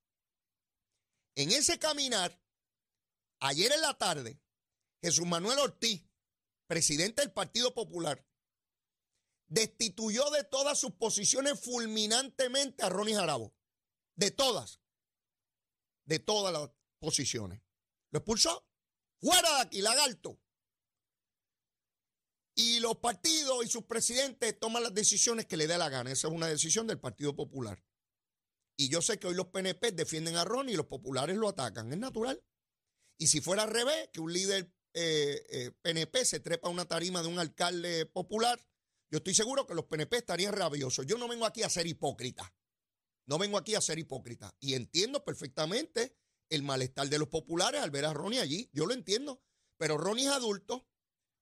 En 1.37 1.51
ese 1.51 1.79
caminar, 1.79 2.41
ayer 3.41 3.71
en 3.71 3.81
la 3.83 3.95
tarde, 3.95 4.41
Jesús 5.03 5.27
Manuel 5.27 5.59
Ortiz, 5.59 6.03
presidente 6.67 7.23
del 7.23 7.33
Partido 7.33 7.75
Popular, 7.75 8.27
destituyó 9.47 10.31
de 10.31 10.45
todas 10.45 10.79
sus 10.79 10.93
posiciones 10.93 11.61
fulminantemente 11.61 12.83
a 12.83 12.89
Ronnie 12.89 13.15
Jarabo. 13.15 13.55
De 14.17 14.31
todas. 14.31 14.81
De 16.05 16.19
todas 16.19 16.53
las 16.53 16.71
posiciones. 16.99 17.61
Lo 18.11 18.21
expulsó. 18.21 18.67
Fuera 19.21 19.57
de 19.57 19.61
aquí, 19.63 19.83
lagarto. 19.83 20.41
Y 22.57 22.79
los 22.81 22.97
partidos 22.99 23.65
y 23.65 23.69
sus 23.69 23.85
presidentes 23.85 24.59
toman 24.59 24.83
las 24.83 24.95
decisiones 24.95 25.47
que 25.47 25.57
le 25.57 25.67
dé 25.67 25.77
la 25.77 25.89
gana. 25.89 26.11
Esa 26.11 26.29
es 26.29 26.35
una 26.35 26.47
decisión 26.47 26.87
del 26.87 27.01
Partido 27.01 27.35
Popular. 27.35 27.83
Y 28.77 28.89
yo 28.89 29.03
sé 29.03 29.19
que 29.19 29.27
hoy 29.27 29.35
los 29.35 29.49
PNP 29.49 29.93
defienden 29.93 30.37
a 30.37 30.45
Ronnie 30.45 30.75
y 30.75 30.77
los 30.77 30.87
populares 30.87 31.37
lo 31.37 31.49
atacan. 31.49 31.93
Es 31.93 31.99
natural. 31.99 32.43
Y 33.19 33.29
si 33.29 33.41
fuera 33.41 33.65
al 33.65 33.71
revés, 33.71 34.09
que 34.13 34.21
un 34.21 34.33
líder 34.33 34.73
PNP 34.93 36.19
eh, 36.19 36.23
eh, 36.23 36.25
se 36.25 36.41
trepa 36.41 36.69
a 36.69 36.71
una 36.71 36.85
tarima 36.85 37.23
de 37.23 37.29
un 37.29 37.39
alcalde 37.39 38.07
popular, 38.07 38.61
yo 39.11 39.19
estoy 39.19 39.35
seguro 39.35 39.67
que 39.67 39.75
los 39.75 39.85
PNP 39.87 40.17
estarían 40.17 40.53
rabiosos. 40.53 41.07
Yo 41.07 41.19
no 41.19 41.29
vengo 41.29 41.47
aquí 41.47 41.63
a 41.63 41.69
ser 41.69 41.87
hipócrita. 41.87 42.53
No 43.27 43.39
vengo 43.39 43.59
aquí 43.59 43.75
a 43.75 43.81
ser 43.81 43.99
hipócrita. 43.99 44.57
Y 44.61 44.75
entiendo 44.75 45.25
perfectamente 45.25 46.17
el 46.51 46.63
malestar 46.63 47.09
de 47.09 47.19
los 47.19 47.29
populares 47.29 47.81
al 47.81 47.91
ver 47.91 48.05
a 48.05 48.13
Ronnie 48.13 48.41
allí. 48.41 48.71
Yo 48.73 48.87
lo 48.87 48.95
entiendo. 48.95 49.41
Pero 49.77 49.99
Ronnie 49.99 50.27
es 50.27 50.33
adulto, 50.33 50.89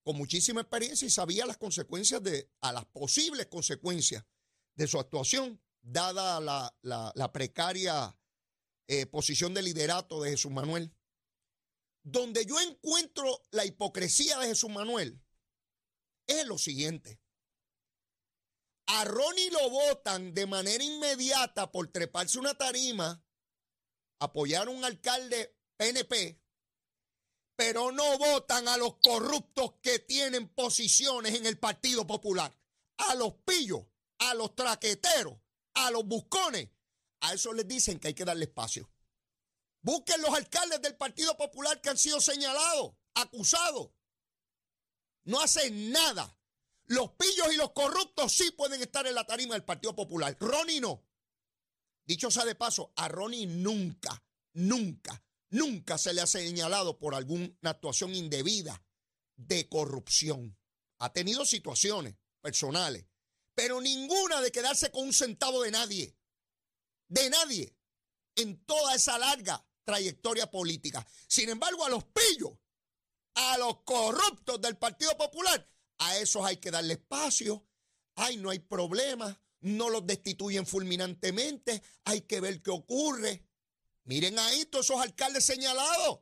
con 0.02 0.16
muchísima 0.16 0.62
experiencia 0.62 1.06
y 1.06 1.10
sabía 1.10 1.46
las 1.46 1.58
consecuencias 1.58 2.22
de, 2.22 2.50
a 2.60 2.72
las 2.72 2.84
posibles 2.86 3.46
consecuencias 3.46 4.24
de 4.74 4.86
su 4.86 4.98
actuación, 4.98 5.62
dada 5.80 6.40
la, 6.40 7.32
precaria 7.32 8.16
eh, 8.88 9.06
posición 9.06 9.54
de 9.54 9.62
liderato 9.62 10.22
de 10.22 10.30
Jesús 10.30 10.50
Manuel. 10.50 10.94
Donde 12.04 12.44
yo 12.46 12.60
encuentro 12.60 13.42
la 13.52 13.64
hipocresía 13.64 14.38
de 14.40 14.48
Jesús 14.48 14.70
Manuel 14.70 15.22
es 16.26 16.46
lo 16.46 16.58
siguiente. 16.58 17.20
A 18.86 19.04
Ronnie 19.04 19.50
lo 19.50 19.70
votan 19.70 20.34
de 20.34 20.46
manera 20.46 20.82
inmediata 20.82 21.70
por 21.70 21.88
treparse 21.88 22.40
una 22.40 22.54
tarima, 22.54 23.24
apoyar 24.18 24.66
a 24.66 24.70
un 24.70 24.84
alcalde 24.84 25.56
PNP 25.76 26.41
pero 27.64 27.92
no 27.92 28.18
votan 28.18 28.66
a 28.66 28.76
los 28.76 28.96
corruptos 28.96 29.74
que 29.82 30.00
tienen 30.00 30.48
posiciones 30.48 31.34
en 31.34 31.46
el 31.46 31.60
Partido 31.60 32.04
Popular. 32.04 32.52
A 32.96 33.14
los 33.14 33.34
pillos, 33.46 33.84
a 34.18 34.34
los 34.34 34.56
traqueteros, 34.56 35.38
a 35.74 35.92
los 35.92 36.04
buscones. 36.04 36.70
A 37.20 37.34
eso 37.34 37.52
les 37.52 37.68
dicen 37.68 38.00
que 38.00 38.08
hay 38.08 38.14
que 38.14 38.24
darle 38.24 38.46
espacio. 38.46 38.90
Busquen 39.80 40.20
los 40.22 40.34
alcaldes 40.34 40.82
del 40.82 40.96
Partido 40.96 41.36
Popular 41.36 41.80
que 41.80 41.90
han 41.90 41.98
sido 41.98 42.20
señalados, 42.20 42.94
acusados. 43.14 43.90
No 45.22 45.40
hacen 45.40 45.92
nada. 45.92 46.36
Los 46.86 47.12
pillos 47.12 47.52
y 47.52 47.56
los 47.56 47.70
corruptos 47.70 48.32
sí 48.32 48.50
pueden 48.50 48.82
estar 48.82 49.06
en 49.06 49.14
la 49.14 49.24
tarima 49.24 49.54
del 49.54 49.64
Partido 49.64 49.94
Popular. 49.94 50.36
Ronnie 50.40 50.80
no. 50.80 51.04
Dicho 52.06 52.28
sea 52.28 52.44
de 52.44 52.56
paso, 52.56 52.92
a 52.96 53.06
Ronnie 53.06 53.46
nunca, 53.46 54.20
nunca 54.52 55.22
Nunca 55.52 55.98
se 55.98 56.14
le 56.14 56.22
ha 56.22 56.26
señalado 56.26 56.98
por 56.98 57.14
alguna 57.14 57.50
actuación 57.64 58.14
indebida 58.14 58.82
de 59.36 59.68
corrupción. 59.68 60.56
Ha 60.98 61.12
tenido 61.12 61.44
situaciones 61.44 62.16
personales, 62.40 63.04
pero 63.54 63.78
ninguna 63.82 64.40
de 64.40 64.50
quedarse 64.50 64.90
con 64.90 65.04
un 65.04 65.12
centavo 65.12 65.62
de 65.62 65.70
nadie. 65.70 66.16
De 67.08 67.28
nadie. 67.28 67.76
En 68.34 68.64
toda 68.64 68.94
esa 68.94 69.18
larga 69.18 69.62
trayectoria 69.84 70.50
política. 70.50 71.06
Sin 71.28 71.50
embargo, 71.50 71.84
a 71.84 71.90
los 71.90 72.04
pillos, 72.04 72.52
a 73.34 73.58
los 73.58 73.82
corruptos 73.82 74.58
del 74.58 74.78
Partido 74.78 75.18
Popular, 75.18 75.68
a 75.98 76.16
esos 76.16 76.46
hay 76.46 76.56
que 76.56 76.70
darle 76.70 76.94
espacio. 76.94 77.68
Ay, 78.14 78.38
no 78.38 78.48
hay 78.48 78.60
problema. 78.60 79.38
No 79.60 79.90
los 79.90 80.06
destituyen 80.06 80.66
fulminantemente. 80.66 81.82
Hay 82.04 82.22
que 82.22 82.40
ver 82.40 82.62
qué 82.62 82.70
ocurre. 82.70 83.51
Miren 84.04 84.38
ahí 84.38 84.64
todos 84.66 84.86
esos 84.86 85.00
alcaldes 85.00 85.44
señalados. 85.44 86.20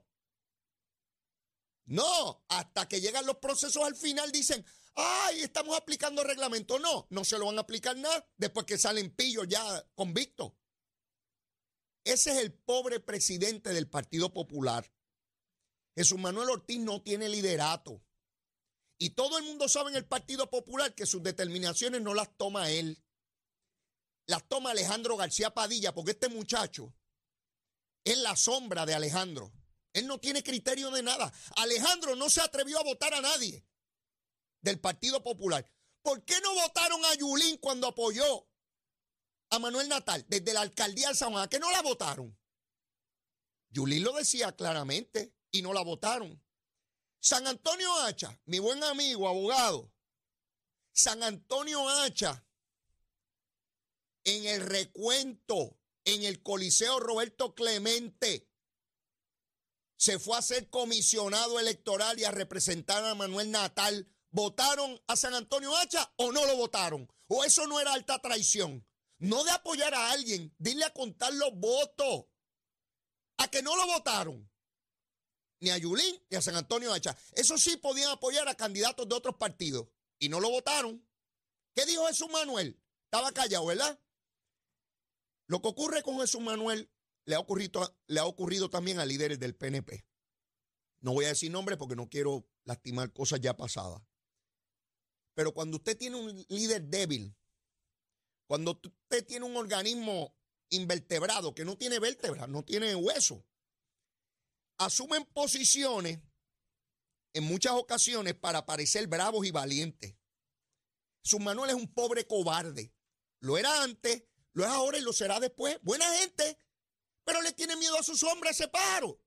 No, 1.86 2.44
hasta 2.48 2.86
que 2.88 3.00
llegan 3.00 3.26
los 3.26 3.38
procesos 3.38 3.82
al 3.82 3.96
final 3.96 4.30
dicen, 4.30 4.64
ay, 4.94 5.40
estamos 5.40 5.76
aplicando 5.76 6.22
reglamento. 6.22 6.78
No, 6.78 7.06
no 7.10 7.24
se 7.24 7.38
lo 7.38 7.46
van 7.46 7.58
a 7.58 7.62
aplicar 7.62 7.96
nada 7.96 8.28
después 8.36 8.66
que 8.66 8.78
salen 8.78 9.14
pillos 9.14 9.46
ya 9.48 9.84
convictos. 9.94 10.52
Ese 12.04 12.30
es 12.32 12.38
el 12.38 12.52
pobre 12.52 13.00
presidente 13.00 13.72
del 13.72 13.88
Partido 13.88 14.32
Popular. 14.32 14.90
Jesús 15.96 16.18
Manuel 16.18 16.50
Ortiz 16.50 16.78
no 16.78 17.02
tiene 17.02 17.28
liderato. 17.28 18.02
Y 18.98 19.10
todo 19.10 19.38
el 19.38 19.44
mundo 19.44 19.68
sabe 19.68 19.90
en 19.90 19.96
el 19.96 20.06
Partido 20.06 20.48
Popular 20.48 20.94
que 20.94 21.06
sus 21.06 21.22
determinaciones 21.22 22.02
no 22.02 22.14
las 22.14 22.36
toma 22.36 22.70
él. 22.70 23.02
Las 24.26 24.46
toma 24.48 24.70
Alejandro 24.70 25.16
García 25.16 25.52
Padilla, 25.52 25.92
porque 25.94 26.12
este 26.12 26.28
muchacho 26.28 26.94
es 28.04 28.18
la 28.18 28.36
sombra 28.36 28.86
de 28.86 28.94
Alejandro. 28.94 29.52
Él 29.92 30.06
no 30.06 30.18
tiene 30.18 30.42
criterio 30.42 30.90
de 30.90 31.02
nada. 31.02 31.32
Alejandro 31.56 32.16
no 32.16 32.30
se 32.30 32.40
atrevió 32.40 32.78
a 32.78 32.84
votar 32.84 33.12
a 33.14 33.20
nadie 33.20 33.66
del 34.60 34.80
Partido 34.80 35.22
Popular. 35.22 35.68
¿Por 36.02 36.24
qué 36.24 36.40
no 36.40 36.54
votaron 36.54 37.04
a 37.06 37.14
Yulín 37.14 37.58
cuando 37.58 37.88
apoyó 37.88 38.48
a 39.50 39.58
Manuel 39.58 39.88
Natal 39.88 40.24
desde 40.28 40.52
la 40.52 40.60
alcaldía 40.60 41.08
de 41.08 41.14
San 41.14 41.32
Juan? 41.32 41.44
¿A 41.44 41.48
qué 41.48 41.58
no 41.58 41.70
la 41.70 41.82
votaron? 41.82 42.38
Yulín 43.70 44.04
lo 44.04 44.12
decía 44.12 44.52
claramente 44.52 45.34
y 45.50 45.62
no 45.62 45.72
la 45.72 45.82
votaron. 45.82 46.42
San 47.20 47.46
Antonio 47.46 47.92
Hacha, 48.00 48.40
mi 48.46 48.58
buen 48.58 48.82
amigo, 48.82 49.28
abogado. 49.28 49.92
San 50.92 51.22
Antonio 51.22 51.86
Hacha, 51.88 52.46
en 54.24 54.46
el 54.46 54.62
recuento 54.62 55.79
en 56.04 56.24
el 56.24 56.42
Coliseo 56.42 57.00
Roberto 57.00 57.54
Clemente. 57.54 58.48
Se 59.96 60.18
fue 60.18 60.38
a 60.38 60.42
ser 60.42 60.70
comisionado 60.70 61.60
electoral 61.60 62.18
y 62.18 62.24
a 62.24 62.30
representar 62.30 63.04
a 63.04 63.14
Manuel 63.14 63.50
Natal 63.50 64.08
¿Votaron 64.32 65.00
a 65.08 65.16
San 65.16 65.34
Antonio 65.34 65.76
Hacha 65.76 66.12
o 66.16 66.30
no 66.30 66.46
lo 66.46 66.56
votaron? 66.56 67.08
¿O 67.26 67.44
eso 67.44 67.66
no 67.66 67.80
era 67.80 67.92
alta 67.92 68.20
traición? 68.20 68.86
No 69.18 69.42
de 69.42 69.50
apoyar 69.50 69.92
a 69.92 70.12
alguien, 70.12 70.54
dile 70.58 70.84
a 70.84 70.92
contar 70.92 71.34
los 71.34 71.52
votos. 71.54 72.26
A 73.38 73.48
que 73.48 73.62
no 73.62 73.76
lo 73.76 73.86
votaron. 73.86 74.48
Ni 75.60 75.70
a 75.70 75.78
Yulín 75.78 76.22
ni 76.30 76.36
a 76.36 76.42
San 76.42 76.54
Antonio 76.54 76.92
Hacha. 76.92 77.16
Eso 77.32 77.58
sí 77.58 77.76
podían 77.76 78.10
apoyar 78.10 78.48
a 78.48 78.54
candidatos 78.54 79.08
de 79.08 79.14
otros 79.14 79.34
partidos. 79.36 79.88
Y 80.18 80.28
no 80.28 80.38
lo 80.38 80.48
votaron. 80.48 81.04
¿Qué 81.74 81.84
dijo 81.86 82.06
Jesús 82.06 82.30
Manuel? 82.30 82.80
Estaba 83.04 83.32
callado, 83.32 83.66
¿verdad? 83.66 83.98
Lo 85.50 85.60
que 85.60 85.66
ocurre 85.66 86.04
con 86.04 86.20
Jesús 86.20 86.40
Manuel 86.40 86.88
le 87.24 87.34
ha 87.34 87.40
ocurrido, 87.40 87.98
le 88.06 88.20
ha 88.20 88.24
ocurrido 88.24 88.70
también 88.70 89.00
a 89.00 89.04
líderes 89.04 89.40
del 89.40 89.56
PNP. 89.56 90.06
No 91.00 91.12
voy 91.12 91.24
a 91.24 91.30
decir 91.30 91.50
nombre 91.50 91.76
porque 91.76 91.96
no 91.96 92.08
quiero 92.08 92.48
lastimar 92.62 93.12
cosas 93.12 93.40
ya 93.40 93.56
pasadas. 93.56 94.00
Pero 95.34 95.52
cuando 95.52 95.78
usted 95.78 95.98
tiene 95.98 96.18
un 96.18 96.46
líder 96.48 96.84
débil, 96.84 97.36
cuando 98.46 98.80
usted 98.80 99.26
tiene 99.26 99.44
un 99.44 99.56
organismo 99.56 100.36
invertebrado 100.68 101.52
que 101.52 101.64
no 101.64 101.76
tiene 101.76 101.98
vértebra, 101.98 102.46
no 102.46 102.64
tiene 102.64 102.94
hueso, 102.94 103.44
asumen 104.78 105.24
posiciones 105.24 106.20
en 107.32 107.42
muchas 107.42 107.72
ocasiones 107.72 108.34
para 108.34 108.66
parecer 108.66 109.08
bravos 109.08 109.44
y 109.44 109.50
valientes. 109.50 110.14
Su 111.24 111.40
Manuel 111.40 111.70
es 111.70 111.76
un 111.76 111.92
pobre 111.92 112.24
cobarde. 112.24 112.94
Lo 113.40 113.58
era 113.58 113.82
antes, 113.82 114.29
lo 114.52 114.64
es 114.64 114.70
ahora 114.70 114.98
y 114.98 115.02
lo 115.02 115.12
será 115.12 115.40
después. 115.40 115.78
Buena 115.82 116.06
gente, 116.16 116.58
pero 117.24 117.42
le 117.42 117.52
tiene 117.52 117.76
miedo 117.76 117.98
a 117.98 118.02
sus 118.02 118.22
hombres 118.24 118.58
ese 118.58 118.68
paro. 118.68 119.20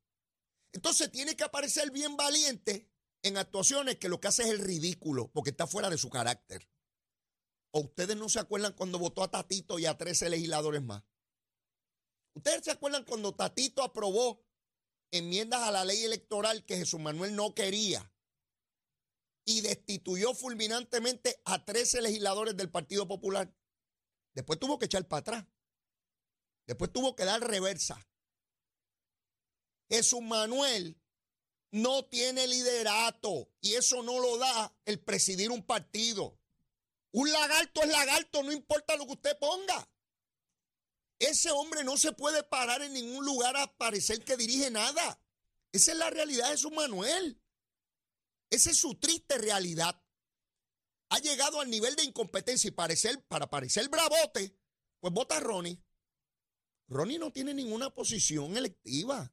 Entonces 0.71 1.11
tiene 1.11 1.35
que 1.35 1.43
aparecer 1.43 1.91
bien 1.91 2.17
valiente 2.17 2.89
en 3.21 3.37
actuaciones 3.37 3.97
que 3.97 4.09
lo 4.09 4.19
que 4.19 4.27
hace 4.27 4.43
es 4.43 4.49
el 4.49 4.59
ridículo, 4.59 5.29
porque 5.31 5.51
está 5.51 5.67
fuera 5.67 5.89
de 5.89 5.97
su 5.97 6.09
carácter. 6.09 6.67
¿O 7.71 7.81
ustedes 7.81 8.17
no 8.17 8.29
se 8.29 8.39
acuerdan 8.39 8.73
cuando 8.73 8.99
votó 8.99 9.23
a 9.23 9.31
Tatito 9.31 9.79
y 9.79 9.85
a 9.85 9.97
13 9.97 10.29
legisladores 10.29 10.83
más? 10.83 11.03
¿Ustedes 12.35 12.65
se 12.65 12.71
acuerdan 12.71 13.05
cuando 13.05 13.33
Tatito 13.33 13.83
aprobó 13.83 14.43
enmiendas 15.11 15.61
a 15.61 15.71
la 15.71 15.85
ley 15.85 16.03
electoral 16.03 16.65
que 16.65 16.77
Jesús 16.77 16.99
Manuel 16.99 17.35
no 17.35 17.53
quería 17.53 18.11
y 19.45 19.61
destituyó 19.61 20.33
fulminantemente 20.33 21.39
a 21.45 21.63
13 21.63 22.01
legisladores 22.01 22.57
del 22.57 22.69
Partido 22.69 23.07
Popular? 23.07 23.53
Después 24.33 24.59
tuvo 24.59 24.79
que 24.79 24.85
echar 24.85 25.07
para 25.07 25.19
atrás. 25.21 25.45
Después 26.65 26.91
tuvo 26.91 27.15
que 27.15 27.25
dar 27.25 27.41
reversa. 27.41 28.07
Jesús 29.89 30.21
Manuel 30.21 30.99
no 31.71 32.05
tiene 32.05 32.47
liderato 32.47 33.51
y 33.61 33.73
eso 33.73 34.01
no 34.03 34.19
lo 34.19 34.37
da 34.37 34.75
el 34.85 34.99
presidir 34.99 35.51
un 35.51 35.65
partido. 35.65 36.39
Un 37.11 37.31
lagarto 37.31 37.81
es 37.83 37.89
lagarto, 37.89 38.43
no 38.43 38.51
importa 38.51 38.95
lo 38.95 39.05
que 39.05 39.13
usted 39.13 39.37
ponga. 39.37 39.87
Ese 41.19 41.51
hombre 41.51 41.83
no 41.83 41.95
se 41.97 42.11
puede 42.11 42.43
parar 42.43 42.81
en 42.81 42.93
ningún 42.93 43.25
lugar 43.25 43.55
a 43.55 43.77
parecer 43.77 44.23
que 44.23 44.35
dirige 44.35 44.71
nada. 44.71 45.21
Esa 45.71 45.91
es 45.91 45.97
la 45.97 46.09
realidad 46.09 46.49
de 46.49 46.57
su 46.57 46.71
Manuel. 46.71 47.39
Esa 48.49 48.71
es 48.71 48.77
su 48.77 48.95
triste 48.95 49.37
realidad. 49.37 50.02
Ha 51.13 51.19
llegado 51.19 51.61
al 51.61 51.69
nivel 51.69 51.95
de 51.95 52.05
incompetencia 52.05 52.67
y 52.67 52.71
para 52.71 53.47
parecer 53.47 53.87
bravote, 53.87 54.57
pues 54.99 55.13
vota 55.13 55.39
Ronnie. 55.39 55.79
Ronnie 56.87 57.19
no 57.19 57.31
tiene 57.31 57.53
ninguna 57.53 57.93
posición 57.93 58.57
electiva. 58.57 59.31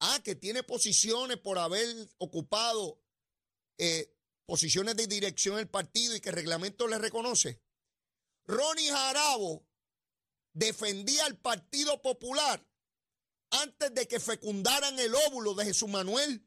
Ah, 0.00 0.18
que 0.24 0.34
tiene 0.34 0.64
posiciones 0.64 1.36
por 1.36 1.56
haber 1.58 1.86
ocupado 2.18 3.00
eh, 3.78 4.12
posiciones 4.44 4.96
de 4.96 5.06
dirección 5.06 5.54
del 5.54 5.68
partido 5.68 6.16
y 6.16 6.20
que 6.20 6.30
el 6.30 6.34
reglamento 6.34 6.88
le 6.88 6.98
reconoce. 6.98 7.62
Ronnie 8.46 8.90
Jarabo 8.90 9.68
defendía 10.52 11.26
al 11.26 11.38
Partido 11.38 12.02
Popular 12.02 12.66
antes 13.50 13.94
de 13.94 14.08
que 14.08 14.18
fecundaran 14.18 14.98
el 14.98 15.14
óvulo 15.14 15.54
de 15.54 15.66
Jesús 15.66 15.88
Manuel. 15.88 16.44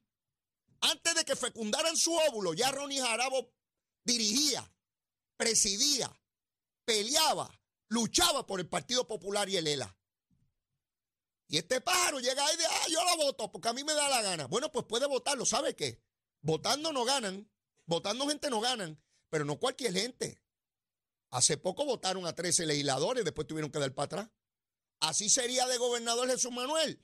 Antes 0.82 1.16
de 1.16 1.24
que 1.24 1.38
fecundaran 1.38 1.96
su 1.96 2.14
óvulo, 2.14 2.54
ya 2.54 2.70
Ronnie 2.70 3.00
Jarabo 3.00 3.54
dirigía, 4.04 4.72
presidía, 5.38 6.12
peleaba, 6.86 7.50
luchaba 7.88 8.46
por 8.46 8.60
el 8.60 8.68
Partido 8.68 9.08
Popular 9.08 9.50
y 9.50 9.58
el 9.58 9.68
ELA. 9.68 9.98
Y 11.48 11.58
este 11.58 11.82
pájaro 11.82 12.20
llega 12.20 12.46
ahí 12.46 12.58
de, 12.58 12.66
ah, 12.66 12.88
yo 12.90 13.04
lo 13.04 13.26
voto 13.26 13.52
porque 13.52 13.70
a 13.70 13.74
mí 13.74 13.84
me 13.84 13.94
da 13.94 14.10
la 14.10 14.22
gana. 14.22 14.48
Bueno, 14.48 14.72
pues 14.72 14.86
puede 14.86 15.06
votarlo. 15.06 15.46
¿Sabe 15.46 15.76
qué? 15.76 16.02
Votando 16.42 16.92
no 16.92 17.06
ganan, 17.06 17.50
votando 17.86 18.28
gente 18.28 18.50
no 18.50 18.60
ganan, 18.60 19.02
pero 19.30 19.46
no 19.46 19.60
cualquier 19.60 19.94
gente. 19.94 20.42
Hace 21.30 21.58
poco 21.58 21.86
votaron 21.86 22.26
a 22.26 22.34
13 22.34 22.66
legisladores, 22.66 23.24
después 23.24 23.48
tuvieron 23.48 23.72
que 23.72 23.80
dar 23.80 23.94
para 23.94 24.06
atrás. 24.06 24.30
Así 25.00 25.30
sería 25.30 25.68
de 25.68 25.78
gobernador 25.78 26.30
Jesús 26.30 26.52
Manuel. 26.52 27.02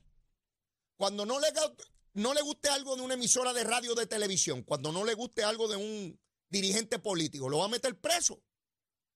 Cuando 0.95 1.25
no 1.25 1.39
le, 1.39 1.47
no 2.13 2.33
le 2.33 2.41
guste 2.41 2.69
algo 2.69 2.95
de 2.95 3.01
una 3.01 3.15
emisora 3.15 3.53
de 3.53 3.63
radio 3.63 3.93
o 3.93 3.95
de 3.95 4.07
televisión, 4.07 4.63
cuando 4.63 4.91
no 4.91 5.03
le 5.03 5.13
guste 5.13 5.43
algo 5.43 5.67
de 5.67 5.77
un 5.77 6.19
dirigente 6.49 6.99
político, 6.99 7.49
lo 7.49 7.59
va 7.59 7.65
a 7.65 7.69
meter 7.69 7.99
preso, 7.99 8.43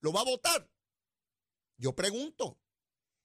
lo 0.02 0.12
va 0.14 0.22
a 0.22 0.26
votar. 0.26 0.70
Yo 1.78 1.96
pregunto, 1.96 2.60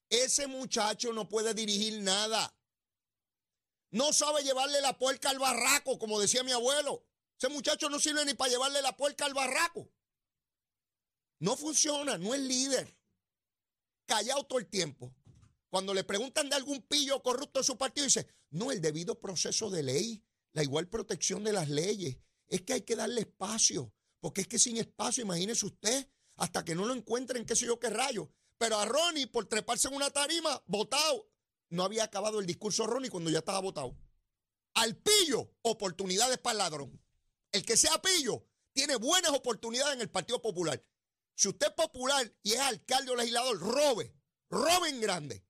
ese 0.09 0.47
muchacho 0.47 1.13
no 1.13 1.29
puede 1.29 1.55
dirigir 1.55 2.03
nada. 2.03 2.55
No 3.91 4.13
sabe 4.13 4.43
llevarle 4.43 4.81
la 4.81 4.99
puerca 4.99 5.31
al 5.31 5.39
barraco, 5.39 5.99
como 5.99 6.21
decía 6.21 6.43
mi 6.43 6.53
abuelo. 6.53 7.07
Ese 7.39 7.49
muchacho 7.49 7.89
no 7.89 7.99
sirve 7.99 8.25
ni 8.25 8.35
para 8.35 8.51
llevarle 8.51 8.83
la 8.83 8.97
puerca 8.97 9.25
al 9.25 9.35
barraco. 9.35 9.91
No 11.39 11.57
funciona, 11.57 12.19
no 12.19 12.35
es 12.35 12.41
líder. 12.41 12.97
Callado 14.07 14.45
todo 14.45 14.59
el 14.59 14.67
tiempo. 14.67 15.15
Cuando 15.71 15.95
le 15.95 16.05
preguntan 16.05 16.49
de 16.49 16.57
algún 16.57 16.83
pillo 16.83 17.23
corrupto 17.23 17.61
de 17.61 17.65
su 17.65 17.77
partido, 17.77 18.07
dice, 18.07 18.27
no, 18.51 18.73
el 18.73 18.81
debido 18.81 19.21
proceso 19.21 19.71
de 19.71 19.83
ley, 19.83 20.25
la 20.53 20.63
igual 20.63 20.89
protección 20.89 21.45
de 21.45 21.53
las 21.53 21.69
leyes. 21.69 22.17
Es 22.47 22.63
que 22.63 22.73
hay 22.73 22.83
que 22.83 22.97
darle 22.97 23.21
espacio, 23.21 23.93
porque 24.21 24.43
es 24.43 24.49
que 24.49 24.59
sin 24.59 24.77
espacio, 24.77 25.23
imagínese 25.23 25.67
usted, 25.67 26.09
hasta 26.37 26.65
que 26.65 26.75
no 26.75 26.87
lo 26.87 26.95
encuentren, 26.95 27.45
qué 27.45 27.57
sé 27.57 27.67
yo 27.67 27.79
qué 27.79 27.91
rayo. 27.91 28.31
Pero 28.59 28.79
a 28.79 28.85
Ronnie, 28.85 29.27
por 29.27 29.47
treparse 29.47 29.89
en 29.89 29.95
una 29.95 30.11
tarima, 30.11 30.63
votado, 30.67 31.31
no 31.71 31.85
había 31.85 32.05
acabado 32.05 32.41
el 32.41 32.47
discurso 32.47 32.87
Ronnie 32.87 33.11
cuando 33.11 33.31
ya 33.31 33.39
estaba 33.39 33.61
votado. 33.61 33.97
Al 34.75 34.97
pillo, 34.97 35.55
oportunidades 35.63 36.39
para 36.39 36.53
el 36.53 36.59
ladrón. 36.59 37.03
El 37.53 37.65
que 37.65 37.77
sea 37.77 38.01
pillo, 38.01 38.47
tiene 38.73 38.97
buenas 38.97 39.33
oportunidades 39.33 39.95
en 39.95 40.01
el 40.01 40.11
Partido 40.11 40.41
Popular. 40.41 40.85
Si 41.35 41.49
usted 41.49 41.69
es 41.69 41.73
popular 41.73 42.33
y 42.43 42.53
es 42.53 42.61
alcalde 42.61 43.13
o 43.13 43.17
legislador, 43.17 43.59
robe, 43.59 44.15
robe 44.51 44.89
en 44.89 45.01
grande. 45.01 45.45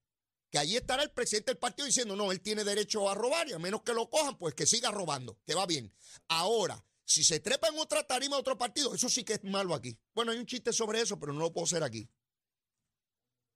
Que 0.51 0.59
allí 0.59 0.77
estará 0.77 1.03
el 1.03 1.11
presidente 1.13 1.51
del 1.51 1.59
partido 1.59 1.87
diciendo, 1.87 2.17
no, 2.17 2.33
él 2.33 2.41
tiene 2.41 2.65
derecho 2.65 3.09
a 3.09 3.15
robar 3.15 3.49
y 3.49 3.53
a 3.53 3.59
menos 3.59 3.83
que 3.83 3.93
lo 3.93 4.09
cojan, 4.09 4.39
pues 4.39 4.55
que 4.55 4.67
siga 4.67 4.91
robando, 4.91 5.39
que 5.47 5.55
va 5.55 5.67
bien. 5.67 5.95
Ahora, 6.29 6.83
si 7.09 7.25
se 7.25 7.41
trepa 7.41 7.69
en 7.69 7.79
otra 7.79 8.07
tarima 8.07 8.37
de 8.37 8.41
otro 8.41 8.59
partido, 8.59 8.95
eso 8.95 9.09
sí 9.09 9.25
que 9.25 9.33
es 9.33 9.45
malo 9.45 9.75
aquí. 9.75 9.99
Bueno, 10.15 10.31
hay 10.31 10.39
un 10.39 10.45
chiste 10.45 10.75
sobre 10.75 11.01
eso, 11.01 11.19
pero 11.19 11.33
no 11.33 11.41
lo 11.41 11.53
puedo 11.55 11.65
hacer 11.65 11.83
aquí. 11.83 12.07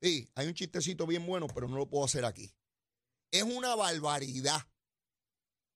Sí, 0.00 0.30
hay 0.34 0.46
un 0.46 0.54
chistecito 0.54 1.06
bien 1.06 1.26
bueno, 1.26 1.46
pero 1.48 1.68
no 1.68 1.76
lo 1.76 1.86
puedo 1.86 2.06
hacer 2.06 2.24
aquí. 2.24 2.50
Es 3.30 3.42
una 3.42 3.74
barbaridad. 3.74 4.66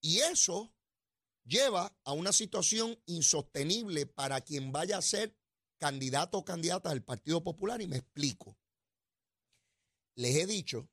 Y 0.01 0.21
eso 0.21 0.75
lleva 1.45 1.95
a 2.03 2.13
una 2.13 2.33
situación 2.33 2.99
insostenible 3.05 4.07
para 4.07 4.41
quien 4.41 4.73
vaya 4.73 4.97
a 4.97 5.03
ser 5.03 5.37
candidato 5.79 6.39
o 6.39 6.45
candidata 6.47 6.89
del 6.89 7.05
Partido 7.05 7.45
Popular 7.45 7.83
y 7.83 7.89
me 7.89 7.99
explico. 7.99 8.59
Les 10.15 10.35
he 10.35 10.47
dicho 10.47 10.89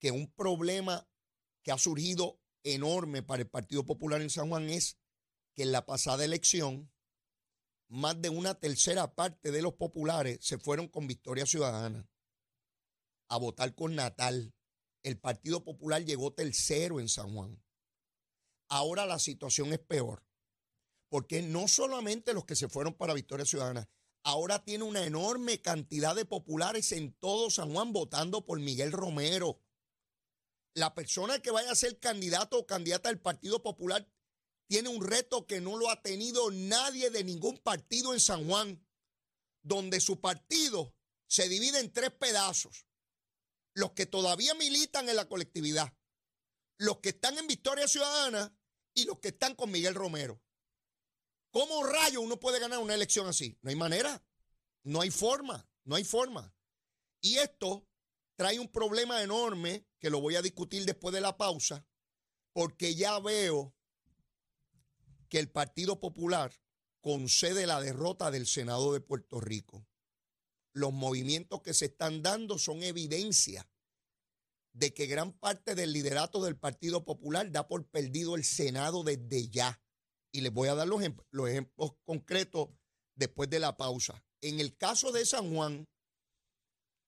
que 0.00 0.10
un 0.10 0.32
problema 0.32 1.06
que 1.62 1.70
ha 1.70 1.76
surgido 1.76 2.40
enorme 2.64 3.22
para 3.22 3.42
el 3.42 3.50
Partido 3.50 3.84
Popular 3.84 4.22
en 4.22 4.30
San 4.30 4.48
Juan 4.48 4.70
es 4.70 5.01
que 5.54 5.62
en 5.62 5.72
la 5.72 5.86
pasada 5.86 6.24
elección 6.24 6.90
más 7.88 8.20
de 8.20 8.30
una 8.30 8.54
tercera 8.54 9.14
parte 9.14 9.50
de 9.50 9.62
los 9.62 9.74
populares 9.74 10.38
se 10.40 10.58
fueron 10.58 10.88
con 10.88 11.06
Victoria 11.06 11.46
Ciudadana 11.46 12.08
a 13.28 13.36
votar 13.38 13.74
con 13.74 13.94
Natal. 13.94 14.54
El 15.02 15.18
Partido 15.18 15.64
Popular 15.64 16.04
llegó 16.04 16.32
tercero 16.32 17.00
en 17.00 17.08
San 17.08 17.34
Juan. 17.34 17.62
Ahora 18.68 19.04
la 19.04 19.18
situación 19.18 19.72
es 19.72 19.80
peor 19.80 20.22
porque 21.12 21.42
no 21.42 21.68
solamente 21.68 22.32
los 22.32 22.46
que 22.46 22.56
se 22.56 22.70
fueron 22.70 22.94
para 22.94 23.12
Victoria 23.12 23.44
Ciudadana, 23.44 23.86
ahora 24.22 24.64
tiene 24.64 24.84
una 24.84 25.04
enorme 25.04 25.60
cantidad 25.60 26.16
de 26.16 26.24
populares 26.24 26.90
en 26.92 27.12
todo 27.12 27.50
San 27.50 27.70
Juan 27.70 27.92
votando 27.92 28.46
por 28.46 28.58
Miguel 28.58 28.92
Romero. 28.92 29.60
La 30.72 30.94
persona 30.94 31.40
que 31.40 31.50
vaya 31.50 31.70
a 31.70 31.74
ser 31.74 32.00
candidato 32.00 32.58
o 32.58 32.66
candidata 32.66 33.10
del 33.10 33.20
Partido 33.20 33.62
Popular 33.62 34.08
tiene 34.72 34.88
un 34.88 35.04
reto 35.04 35.46
que 35.46 35.60
no 35.60 35.76
lo 35.76 35.90
ha 35.90 36.00
tenido 36.00 36.50
nadie 36.50 37.10
de 37.10 37.24
ningún 37.24 37.58
partido 37.58 38.14
en 38.14 38.20
San 38.20 38.48
Juan, 38.48 38.82
donde 39.60 40.00
su 40.00 40.18
partido 40.18 40.96
se 41.26 41.46
divide 41.46 41.78
en 41.78 41.92
tres 41.92 42.10
pedazos. 42.12 42.86
Los 43.74 43.92
que 43.92 44.06
todavía 44.06 44.54
militan 44.54 45.10
en 45.10 45.16
la 45.16 45.28
colectividad, 45.28 45.94
los 46.78 47.00
que 47.00 47.10
están 47.10 47.36
en 47.36 47.48
Victoria 47.48 47.86
Ciudadana 47.86 48.56
y 48.94 49.04
los 49.04 49.18
que 49.18 49.28
están 49.28 49.54
con 49.56 49.70
Miguel 49.70 49.94
Romero. 49.94 50.42
¿Cómo 51.50 51.84
rayo 51.84 52.22
uno 52.22 52.40
puede 52.40 52.58
ganar 52.58 52.78
una 52.78 52.94
elección 52.94 53.26
así? 53.26 53.58
No 53.60 53.68
hay 53.68 53.76
manera, 53.76 54.24
no 54.84 55.02
hay 55.02 55.10
forma, 55.10 55.68
no 55.84 55.96
hay 55.96 56.04
forma. 56.04 56.56
Y 57.20 57.36
esto 57.36 57.86
trae 58.36 58.58
un 58.58 58.72
problema 58.72 59.22
enorme 59.22 59.86
que 59.98 60.08
lo 60.08 60.22
voy 60.22 60.36
a 60.36 60.40
discutir 60.40 60.86
después 60.86 61.12
de 61.12 61.20
la 61.20 61.36
pausa, 61.36 61.86
porque 62.54 62.94
ya 62.94 63.18
veo 63.18 63.76
que 65.32 65.38
el 65.38 65.48
Partido 65.48 65.98
Popular 65.98 66.52
concede 67.00 67.66
la 67.66 67.80
derrota 67.80 68.30
del 68.30 68.46
Senado 68.46 68.92
de 68.92 69.00
Puerto 69.00 69.40
Rico. 69.40 69.88
Los 70.74 70.92
movimientos 70.92 71.62
que 71.62 71.72
se 71.72 71.86
están 71.86 72.20
dando 72.20 72.58
son 72.58 72.82
evidencia 72.82 73.66
de 74.74 74.92
que 74.92 75.06
gran 75.06 75.32
parte 75.32 75.74
del 75.74 75.94
liderato 75.94 76.44
del 76.44 76.58
Partido 76.58 77.06
Popular 77.06 77.50
da 77.50 77.66
por 77.66 77.88
perdido 77.88 78.36
el 78.36 78.44
Senado 78.44 79.04
desde 79.04 79.48
ya. 79.48 79.82
Y 80.32 80.42
les 80.42 80.52
voy 80.52 80.68
a 80.68 80.74
dar 80.74 80.86
los, 80.86 81.02
los 81.30 81.48
ejemplos 81.48 81.92
concretos 82.04 82.68
después 83.14 83.48
de 83.48 83.60
la 83.60 83.78
pausa. 83.78 84.22
En 84.42 84.60
el 84.60 84.76
caso 84.76 85.12
de 85.12 85.24
San 85.24 85.54
Juan, 85.54 85.88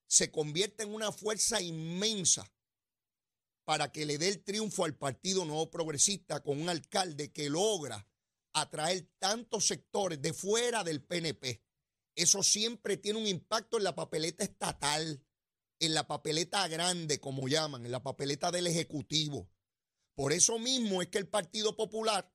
se 0.08 0.30
convierte 0.30 0.84
en 0.84 0.94
una 0.94 1.12
fuerza 1.12 1.60
inmensa 1.60 2.50
para 3.64 3.92
que 3.92 4.06
le 4.06 4.16
dé 4.16 4.28
el 4.28 4.42
triunfo 4.42 4.86
al 4.86 4.96
Partido 4.96 5.44
Nuevo 5.44 5.70
Progresista 5.70 6.42
con 6.42 6.58
un 6.58 6.70
alcalde 6.70 7.30
que 7.30 7.50
logra 7.50 8.08
atraer 8.54 9.10
tantos 9.18 9.66
sectores 9.66 10.22
de 10.22 10.32
fuera 10.32 10.82
del 10.84 11.02
PNP. 11.02 11.62
Eso 12.14 12.42
siempre 12.42 12.96
tiene 12.96 13.18
un 13.18 13.26
impacto 13.26 13.76
en 13.76 13.84
la 13.84 13.94
papeleta 13.94 14.44
estatal, 14.44 15.22
en 15.80 15.94
la 15.94 16.06
papeleta 16.06 16.66
grande, 16.68 17.20
como 17.20 17.48
llaman, 17.48 17.84
en 17.84 17.92
la 17.92 18.02
papeleta 18.02 18.50
del 18.52 18.68
Ejecutivo. 18.68 19.50
Por 20.14 20.32
eso 20.32 20.58
mismo 20.58 21.02
es 21.02 21.08
que 21.08 21.18
el 21.18 21.28
Partido 21.28 21.76
Popular, 21.76 22.32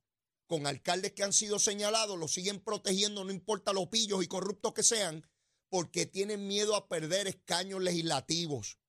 con 0.47 0.67
alcaldes 0.67 1.13
que 1.13 1.23
han 1.23 1.31
sido 1.31 1.57
señalados, 1.59 2.19
lo 2.19 2.27
siguen 2.27 2.59
protegiendo, 2.59 3.23
no 3.23 3.31
importa 3.31 3.71
los 3.71 3.87
pillos 3.87 4.21
y 4.21 4.27
corruptos 4.27 4.73
que 4.73 4.83
sean, 4.83 5.25
porque 5.69 6.05
tienen 6.05 6.47
miedo 6.47 6.75
a 6.75 6.89
perder 6.89 7.27
escaños 7.27 7.81
legislativos 7.81 8.79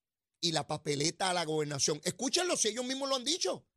y 0.40 0.52
la 0.52 0.66
papeleta 0.66 1.30
a 1.30 1.34
la 1.34 1.44
gobernación. 1.44 2.00
Escúchenlo 2.02 2.56
si 2.56 2.68
ellos 2.68 2.84
mismos 2.84 3.08
lo 3.08 3.16
han 3.16 3.24
dicho. 3.24 3.69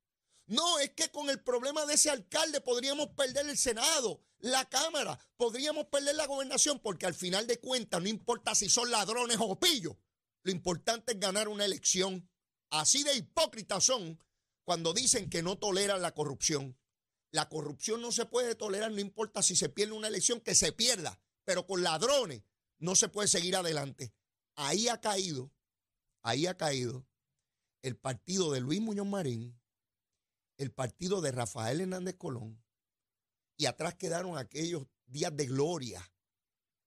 No, 0.54 0.78
es 0.78 0.92
que 0.92 1.10
con 1.10 1.32
el 1.32 1.42
problema 1.42 1.84
de 1.88 1.96
ese 1.96 2.12
alcalde 2.12 2.62
podríamos 2.62 3.08
perder 3.18 3.50
el 3.50 3.58
Senado, 3.58 4.22
la 4.38 4.70
Cámara, 4.70 5.18
podríamos 5.36 5.88
perder 5.88 6.16
la 6.16 6.28
gobernación, 6.28 6.80
porque 6.80 7.08
al 7.08 7.16
final 7.16 7.48
de 7.48 7.60
cuentas 7.60 8.00
no 8.00 8.08
importa 8.08 8.54
si 8.54 8.70
son 8.70 8.92
ladrones 8.92 9.38
o 9.40 9.60
pillos, 9.60 9.96
lo 10.44 10.52
importante 10.52 11.14
es 11.14 11.20
ganar 11.20 11.48
una 11.48 11.66
elección. 11.66 12.30
Así 12.70 13.02
de 13.02 13.16
hipócritas 13.16 13.84
son 13.84 14.24
cuando 14.64 14.94
dicen 14.94 15.28
que 15.28 15.42
no 15.42 15.58
toleran 15.58 16.04
la 16.04 16.14
corrupción. 16.14 16.78
La 17.32 17.50
corrupción 17.50 18.04
no 18.04 18.12
se 18.12 18.28
puede 18.28 18.54
tolerar, 18.54 18.92
no 18.92 19.00
importa 19.00 19.42
si 19.42 19.56
se 19.56 19.70
pierde 19.70 19.94
una 19.94 20.08
elección, 20.08 20.40
que 20.40 20.54
se 20.54 20.72
pierda, 20.72 21.20
pero 21.46 21.66
con 21.66 21.82
ladrones 21.82 22.44
no 22.78 22.94
se 22.96 23.10
puede 23.10 23.28
seguir 23.28 23.56
adelante. 23.56 24.14
Ahí 24.56 24.88
ha 24.88 25.02
caído, 25.02 25.52
ahí 26.22 26.46
ha 26.46 26.56
caído 26.58 27.08
el 27.82 27.98
partido 27.98 28.52
de 28.52 28.60
Luis 28.60 28.82
Muñoz 28.82 29.08
Marín, 29.08 29.60
el 30.58 30.72
partido 30.72 31.22
de 31.22 31.32
Rafael 31.32 31.82
Hernández 31.82 32.16
Colón 32.16 32.64
y 33.58 33.66
atrás 33.66 33.96
quedaron 33.96 34.38
aquellos 34.38 34.88
días 35.06 35.36
de 35.36 35.46
gloria 35.46 36.12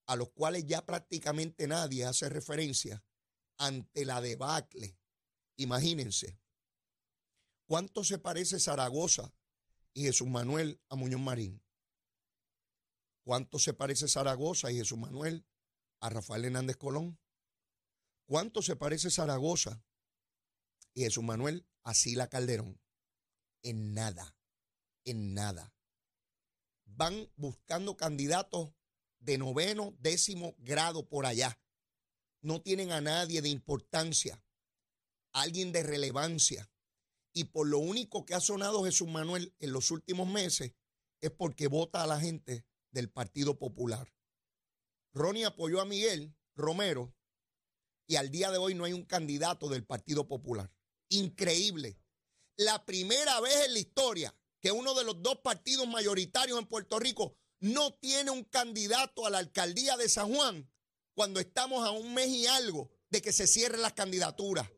a 0.06 0.16
los 0.16 0.30
cuales 0.30 0.66
ya 0.66 0.84
prácticamente 0.86 1.66
nadie 1.66 2.04
hace 2.04 2.28
referencia 2.28 3.04
ante 3.58 4.04
la 4.04 4.20
debacle. 4.20 4.98
Imagínense, 5.56 6.38
¿cuánto 7.66 8.04
se 8.04 8.18
parece 8.18 8.60
Zaragoza 8.60 9.34
y 9.94 10.02
Jesús 10.02 10.28
Manuel 10.28 10.80
a 10.88 10.96
Muñoz 10.96 11.20
Marín? 11.20 11.62
¿Cuánto 13.24 13.58
se 13.58 13.74
parece 13.74 14.06
Zaragoza 14.06 14.70
y 14.70 14.76
Jesús 14.76 14.98
Manuel 14.98 15.44
a 16.00 16.10
Rafael 16.10 16.44
Hernández 16.44 16.76
Colón? 16.76 17.18
¿Cuánto 18.26 18.62
se 18.62 18.76
parece 18.76 19.10
Zaragoza 19.10 19.82
y 20.94 21.02
Jesús 21.02 21.24
Manuel 21.24 21.66
a 21.82 21.94
Sila 21.94 22.28
Calderón? 22.28 22.80
En 23.66 23.94
nada, 23.94 24.36
en 25.04 25.34
nada. 25.34 25.74
Van 26.84 27.28
buscando 27.34 27.96
candidatos 27.96 28.70
de 29.18 29.38
noveno, 29.38 29.96
décimo 29.98 30.54
grado 30.58 31.08
por 31.08 31.26
allá. 31.26 31.60
No 32.42 32.62
tienen 32.62 32.92
a 32.92 33.00
nadie 33.00 33.42
de 33.42 33.48
importancia, 33.48 34.40
alguien 35.32 35.72
de 35.72 35.82
relevancia. 35.82 36.70
Y 37.32 37.44
por 37.44 37.66
lo 37.66 37.78
único 37.78 38.24
que 38.24 38.34
ha 38.34 38.40
sonado 38.40 38.84
Jesús 38.84 39.08
Manuel 39.08 39.52
en 39.58 39.72
los 39.72 39.90
últimos 39.90 40.28
meses 40.28 40.72
es 41.20 41.32
porque 41.32 41.66
vota 41.66 42.04
a 42.04 42.06
la 42.06 42.20
gente 42.20 42.64
del 42.92 43.10
Partido 43.10 43.58
Popular. 43.58 44.14
Ronnie 45.12 45.44
apoyó 45.44 45.80
a 45.80 45.86
Miguel 45.86 46.36
Romero 46.54 47.12
y 48.06 48.14
al 48.14 48.30
día 48.30 48.52
de 48.52 48.58
hoy 48.58 48.74
no 48.74 48.84
hay 48.84 48.92
un 48.92 49.04
candidato 49.04 49.68
del 49.68 49.84
Partido 49.84 50.28
Popular. 50.28 50.72
Increíble 51.08 51.98
la 52.56 52.84
primera 52.84 53.40
vez 53.40 53.66
en 53.66 53.74
la 53.74 53.78
historia 53.78 54.34
que 54.60 54.72
uno 54.72 54.94
de 54.94 55.04
los 55.04 55.22
dos 55.22 55.38
partidos 55.38 55.86
mayoritarios 55.86 56.58
en 56.58 56.66
Puerto 56.66 56.98
Rico 56.98 57.36
no 57.60 57.94
tiene 57.94 58.30
un 58.30 58.44
candidato 58.44 59.26
a 59.26 59.30
la 59.30 59.38
alcaldía 59.38 59.96
de 59.96 60.08
San 60.08 60.34
Juan 60.34 60.70
cuando 61.14 61.40
estamos 61.40 61.86
a 61.86 61.90
un 61.90 62.14
mes 62.14 62.28
y 62.28 62.46
algo 62.46 62.90
de 63.10 63.22
que 63.22 63.32
se 63.32 63.46
cierren 63.46 63.82
las 63.82 63.92
candidaturas. 63.92 64.68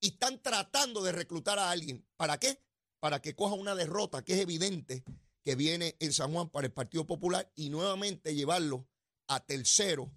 Y 0.00 0.08
están 0.08 0.42
tratando 0.42 1.02
de 1.02 1.12
reclutar 1.12 1.58
a 1.58 1.70
alguien. 1.70 2.06
¿Para 2.16 2.38
qué? 2.38 2.60
Para 2.98 3.20
que 3.20 3.34
coja 3.34 3.54
una 3.54 3.74
derrota 3.74 4.24
que 4.24 4.34
es 4.34 4.40
evidente 4.40 5.04
que 5.44 5.54
viene 5.54 5.96
en 6.00 6.12
San 6.12 6.32
Juan 6.32 6.48
para 6.48 6.66
el 6.66 6.72
Partido 6.72 7.06
Popular 7.06 7.50
y 7.54 7.68
nuevamente 7.68 8.34
llevarlo 8.34 8.88
a 9.26 9.44
tercero 9.44 10.10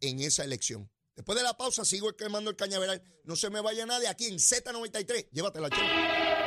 en 0.00 0.20
esa 0.20 0.44
elección. 0.44 0.90
Después 1.14 1.36
de 1.36 1.44
la 1.44 1.56
pausa 1.56 1.84
sigo 1.84 2.14
quemando 2.16 2.50
el 2.50 2.56
cañaveral. 2.56 3.02
No 3.24 3.36
se 3.36 3.50
me 3.50 3.60
vaya 3.60 3.84
nadie 3.84 4.08
aquí 4.08 4.26
en 4.26 4.36
Z93. 4.38 5.28
Llévatela, 5.30 5.68
chica. 5.68 6.39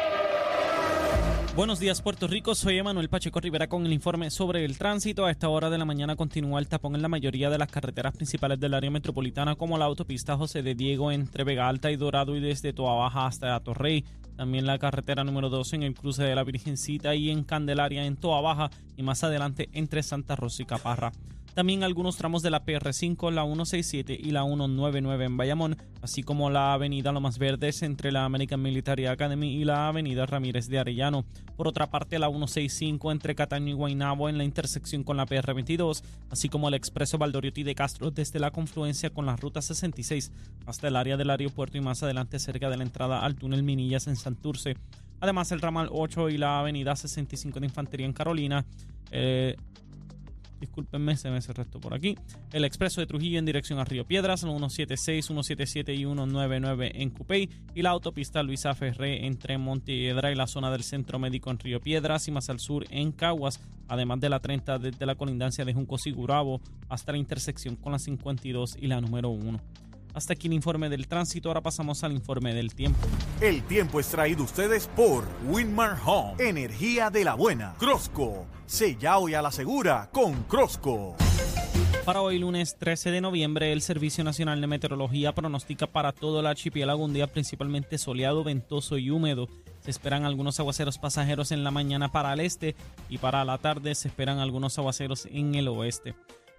Buenos 1.55 1.79
días 1.79 2.01
Puerto 2.01 2.25
Rico, 2.25 2.55
soy 2.55 2.79
Emanuel 2.79 3.09
Pacheco 3.09 3.39
Rivera 3.39 3.67
con 3.67 3.85
el 3.85 3.93
informe 3.93 4.31
sobre 4.31 4.65
el 4.65 4.75
tránsito. 4.75 5.23
A 5.23 5.29
esta 5.29 5.49
hora 5.49 5.69
de 5.69 5.77
la 5.77 5.85
mañana 5.85 6.15
continúa 6.15 6.59
el 6.59 6.67
tapón 6.67 6.95
en 6.95 7.03
la 7.03 7.07
mayoría 7.07 7.51
de 7.51 7.59
las 7.59 7.69
carreteras 7.69 8.15
principales 8.15 8.59
del 8.59 8.73
área 8.73 8.89
metropolitana 8.89 9.55
como 9.55 9.77
la 9.77 9.85
autopista 9.85 10.35
José 10.35 10.63
de 10.63 10.73
Diego 10.73 11.11
entre 11.11 11.43
Vega 11.43 11.69
Alta 11.69 11.91
y 11.91 11.95
Dorado 11.95 12.35
y 12.35 12.39
desde 12.39 12.73
Toa 12.73 12.95
Baja 12.95 13.27
hasta 13.27 13.59
Torrey. 13.59 14.03
También 14.35 14.65
la 14.65 14.79
carretera 14.79 15.23
número 15.23 15.49
2 15.49 15.73
en 15.73 15.83
el 15.83 15.93
cruce 15.93 16.23
de 16.23 16.33
la 16.33 16.43
Virgencita 16.43 17.13
y 17.13 17.29
en 17.29 17.43
Candelaria 17.43 18.03
en 18.03 18.17
Toa 18.17 18.41
Baja 18.41 18.71
y 18.97 19.03
más 19.03 19.23
adelante 19.23 19.69
entre 19.73 20.01
Santa 20.01 20.35
Rosa 20.35 20.63
y 20.63 20.65
Caparra. 20.65 21.11
También 21.53 21.83
algunos 21.83 22.17
tramos 22.17 22.41
de 22.41 22.49
la 22.49 22.65
PR5, 22.65 23.31
la 23.31 23.43
167 23.43 24.17
y 24.19 24.31
la 24.31 24.43
199 24.43 25.25
en 25.25 25.37
Bayamón, 25.37 25.77
así 26.01 26.23
como 26.23 26.49
la 26.49 26.73
avenida 26.73 27.11
Lomas 27.11 27.37
Verdes 27.37 27.83
entre 27.83 28.11
la 28.11 28.25
American 28.25 28.59
Military 28.59 29.05
Academy 29.05 29.53
y 29.53 29.63
la 29.63 29.87
avenida 29.87 30.25
Ramírez 30.25 30.67
de 30.67 30.79
Arellano. 30.79 31.25
Por 31.55 31.67
otra 31.67 31.91
parte, 31.91 32.17
la 32.17 32.27
165 32.27 33.11
entre 33.11 33.35
Cataño 33.35 33.69
y 33.69 33.73
Guaynabo 33.73 34.29
en 34.29 34.39
la 34.39 34.43
intersección 34.43 35.03
con 35.03 35.15
la 35.15 35.27
PR22, 35.27 36.03
así 36.31 36.49
como 36.49 36.69
el 36.69 36.73
expreso 36.73 37.19
Valdoriotti 37.19 37.61
de 37.61 37.75
Castro 37.75 38.09
desde 38.09 38.39
la 38.39 38.49
confluencia 38.49 39.11
con 39.11 39.27
la 39.27 39.35
ruta 39.35 39.61
66 39.61 40.31
hasta 40.65 40.87
el 40.87 40.95
área 40.95 41.17
del 41.17 41.29
aeropuerto 41.29 41.77
y 41.77 41.81
más 41.81 42.01
adelante 42.01 42.39
cerca 42.39 42.71
de 42.71 42.77
la 42.77 42.83
entrada 42.83 43.19
al 43.19 43.35
túnel 43.35 43.61
Minillas 43.61 44.07
en 44.07 44.15
Santurce. 44.15 44.75
Además, 45.19 45.51
el 45.51 45.61
ramal 45.61 45.89
8 45.91 46.29
y 46.29 46.37
la 46.39 46.59
avenida 46.59 46.95
65 46.95 47.59
de 47.59 47.67
Infantería 47.67 48.07
en 48.07 48.13
Carolina. 48.13 48.65
Eh, 49.11 49.55
discúlpenme, 50.63 51.15
se 51.15 51.29
me 51.29 51.41
cerró 51.41 51.63
esto 51.63 51.79
por 51.79 51.93
aquí. 51.93 52.15
El 52.51 52.65
expreso 52.65 53.01
de 53.01 53.07
Trujillo 53.07 53.39
en 53.39 53.45
dirección 53.45 53.79
a 53.79 53.85
Río 53.85 54.05
Piedras, 54.05 54.41
176, 54.41 55.25
177 55.25 55.93
y 55.93 55.97
199 55.97 56.91
en 56.95 57.09
Cupey. 57.09 57.49
Y 57.75 57.81
la 57.81 57.91
autopista 57.91 58.43
Luisa 58.43 58.73
Ferré 58.73 59.25
entre 59.25 59.57
Montiedra 59.57 60.31
y 60.31 60.35
la 60.35 60.47
zona 60.47 60.71
del 60.71 60.83
Centro 60.83 61.19
Médico 61.19 61.51
en 61.51 61.59
Río 61.59 61.79
Piedras 61.79 62.27
y 62.27 62.31
más 62.31 62.49
al 62.49 62.59
sur 62.59 62.85
en 62.89 63.11
Caguas. 63.11 63.59
Además 63.87 64.19
de 64.19 64.29
la 64.29 64.39
30 64.39 64.79
desde 64.79 65.05
la 65.05 65.15
colindancia 65.15 65.65
de 65.65 65.73
Junco 65.73 65.97
Sigurabo 65.97 66.61
hasta 66.89 67.11
la 67.11 67.17
intersección 67.17 67.75
con 67.75 67.91
la 67.91 67.99
52 67.99 68.77
y 68.79 68.87
la 68.87 69.01
número 69.01 69.29
1. 69.29 69.59
Hasta 70.13 70.33
aquí 70.33 70.47
el 70.47 70.53
informe 70.53 70.89
del 70.89 71.07
tránsito, 71.07 71.49
ahora 71.49 71.61
pasamos 71.61 72.03
al 72.03 72.11
informe 72.11 72.53
del 72.53 72.75
tiempo. 72.75 72.99
El 73.41 73.63
tiempo 73.63 73.99
es 73.99 74.07
traído 74.07 74.43
ustedes 74.43 74.87
por 74.87 75.25
Winmar 75.47 75.97
Home, 76.05 76.35
energía 76.37 77.09
de 77.09 77.23
la 77.23 77.33
buena. 77.33 77.73
Crosco, 77.79 78.45
sella 78.67 79.17
hoy 79.17 79.33
a 79.33 79.41
la 79.41 79.51
segura 79.51 80.09
con 80.11 80.43
Crosco. 80.43 81.15
Para 82.05 82.21
hoy 82.21 82.37
lunes 82.37 82.77
13 82.77 83.11
de 83.11 83.21
noviembre, 83.21 83.71
el 83.71 83.81
Servicio 83.81 84.23
Nacional 84.23 84.61
de 84.61 84.67
Meteorología 84.67 85.33
pronostica 85.33 85.87
para 85.87 86.11
todo 86.11 86.41
el 86.41 86.45
archipiélago 86.45 87.03
un 87.03 87.13
día 87.13 87.27
principalmente 87.27 87.97
soleado, 87.97 88.43
ventoso 88.43 88.97
y 88.97 89.09
húmedo. 89.09 89.47
Se 89.79 89.89
esperan 89.89 90.25
algunos 90.25 90.59
aguaceros 90.59 90.99
pasajeros 90.99 91.51
en 91.51 91.63
la 91.63 91.71
mañana 91.71 92.11
para 92.11 92.33
el 92.33 92.41
este 92.41 92.75
y 93.09 93.17
para 93.17 93.43
la 93.45 93.57
tarde 93.57 93.95
se 93.95 94.09
esperan 94.09 94.39
algunos 94.39 94.77
aguaceros 94.77 95.25
en 95.31 95.55
el 95.55 95.69
oeste. 95.69 96.13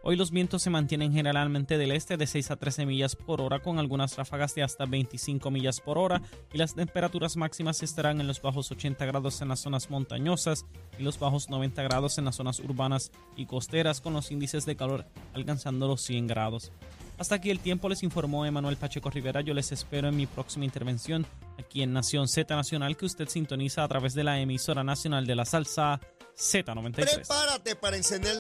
Hoy 0.06 0.16
los 0.16 0.32
vientos 0.32 0.62
se 0.62 0.68
mantienen 0.68 1.14
generalmente 1.14 1.78
del 1.78 1.90
este 1.90 2.18
de 2.18 2.26
6 2.26 2.50
a 2.50 2.56
13 2.56 2.84
millas 2.84 3.16
por 3.16 3.40
hora 3.40 3.60
con 3.60 3.78
algunas 3.78 4.14
ráfagas 4.18 4.54
de 4.54 4.62
hasta 4.62 4.84
25 4.84 5.50
millas 5.50 5.80
por 5.80 5.96
hora 5.96 6.20
y 6.52 6.58
las 6.58 6.74
temperaturas 6.74 7.38
máximas 7.38 7.82
estarán 7.82 8.20
en 8.20 8.26
los 8.26 8.42
bajos 8.42 8.70
80 8.70 9.02
grados 9.06 9.40
en 9.40 9.48
las 9.48 9.60
zonas 9.60 9.88
montañosas 9.88 10.66
y 10.98 11.04
los 11.04 11.18
bajos 11.18 11.48
90 11.48 11.82
grados 11.84 12.18
en 12.18 12.26
las 12.26 12.36
zonas 12.36 12.60
urbanas 12.60 13.12
y 13.34 13.46
costeras 13.46 14.02
con 14.02 14.12
los 14.12 14.30
índices 14.30 14.66
de 14.66 14.76
calor 14.76 15.06
alcanzando 15.32 15.88
los 15.88 16.02
100 16.02 16.26
grados. 16.26 16.70
Hasta 17.16 17.36
aquí 17.36 17.48
el 17.48 17.60
tiempo 17.60 17.88
les 17.88 18.02
informó 18.02 18.44
Emanuel 18.44 18.76
Pacheco 18.76 19.08
Rivera. 19.08 19.40
Yo 19.40 19.54
les 19.54 19.72
espero 19.72 20.08
en 20.08 20.16
mi 20.16 20.26
próxima 20.26 20.66
intervención 20.66 21.24
aquí 21.58 21.82
en 21.82 21.94
Nación 21.94 22.28
Z 22.28 22.54
Nacional 22.54 22.98
que 22.98 23.06
usted 23.06 23.26
sintoniza 23.30 23.82
a 23.82 23.88
través 23.88 24.12
de 24.12 24.24
la 24.24 24.38
emisora 24.38 24.84
nacional 24.84 25.24
de 25.26 25.34
la 25.34 25.46
salsa 25.46 25.98
Z93. 26.36 26.92
Prepárate 26.92 27.74
para 27.76 27.96
encender 27.96 28.38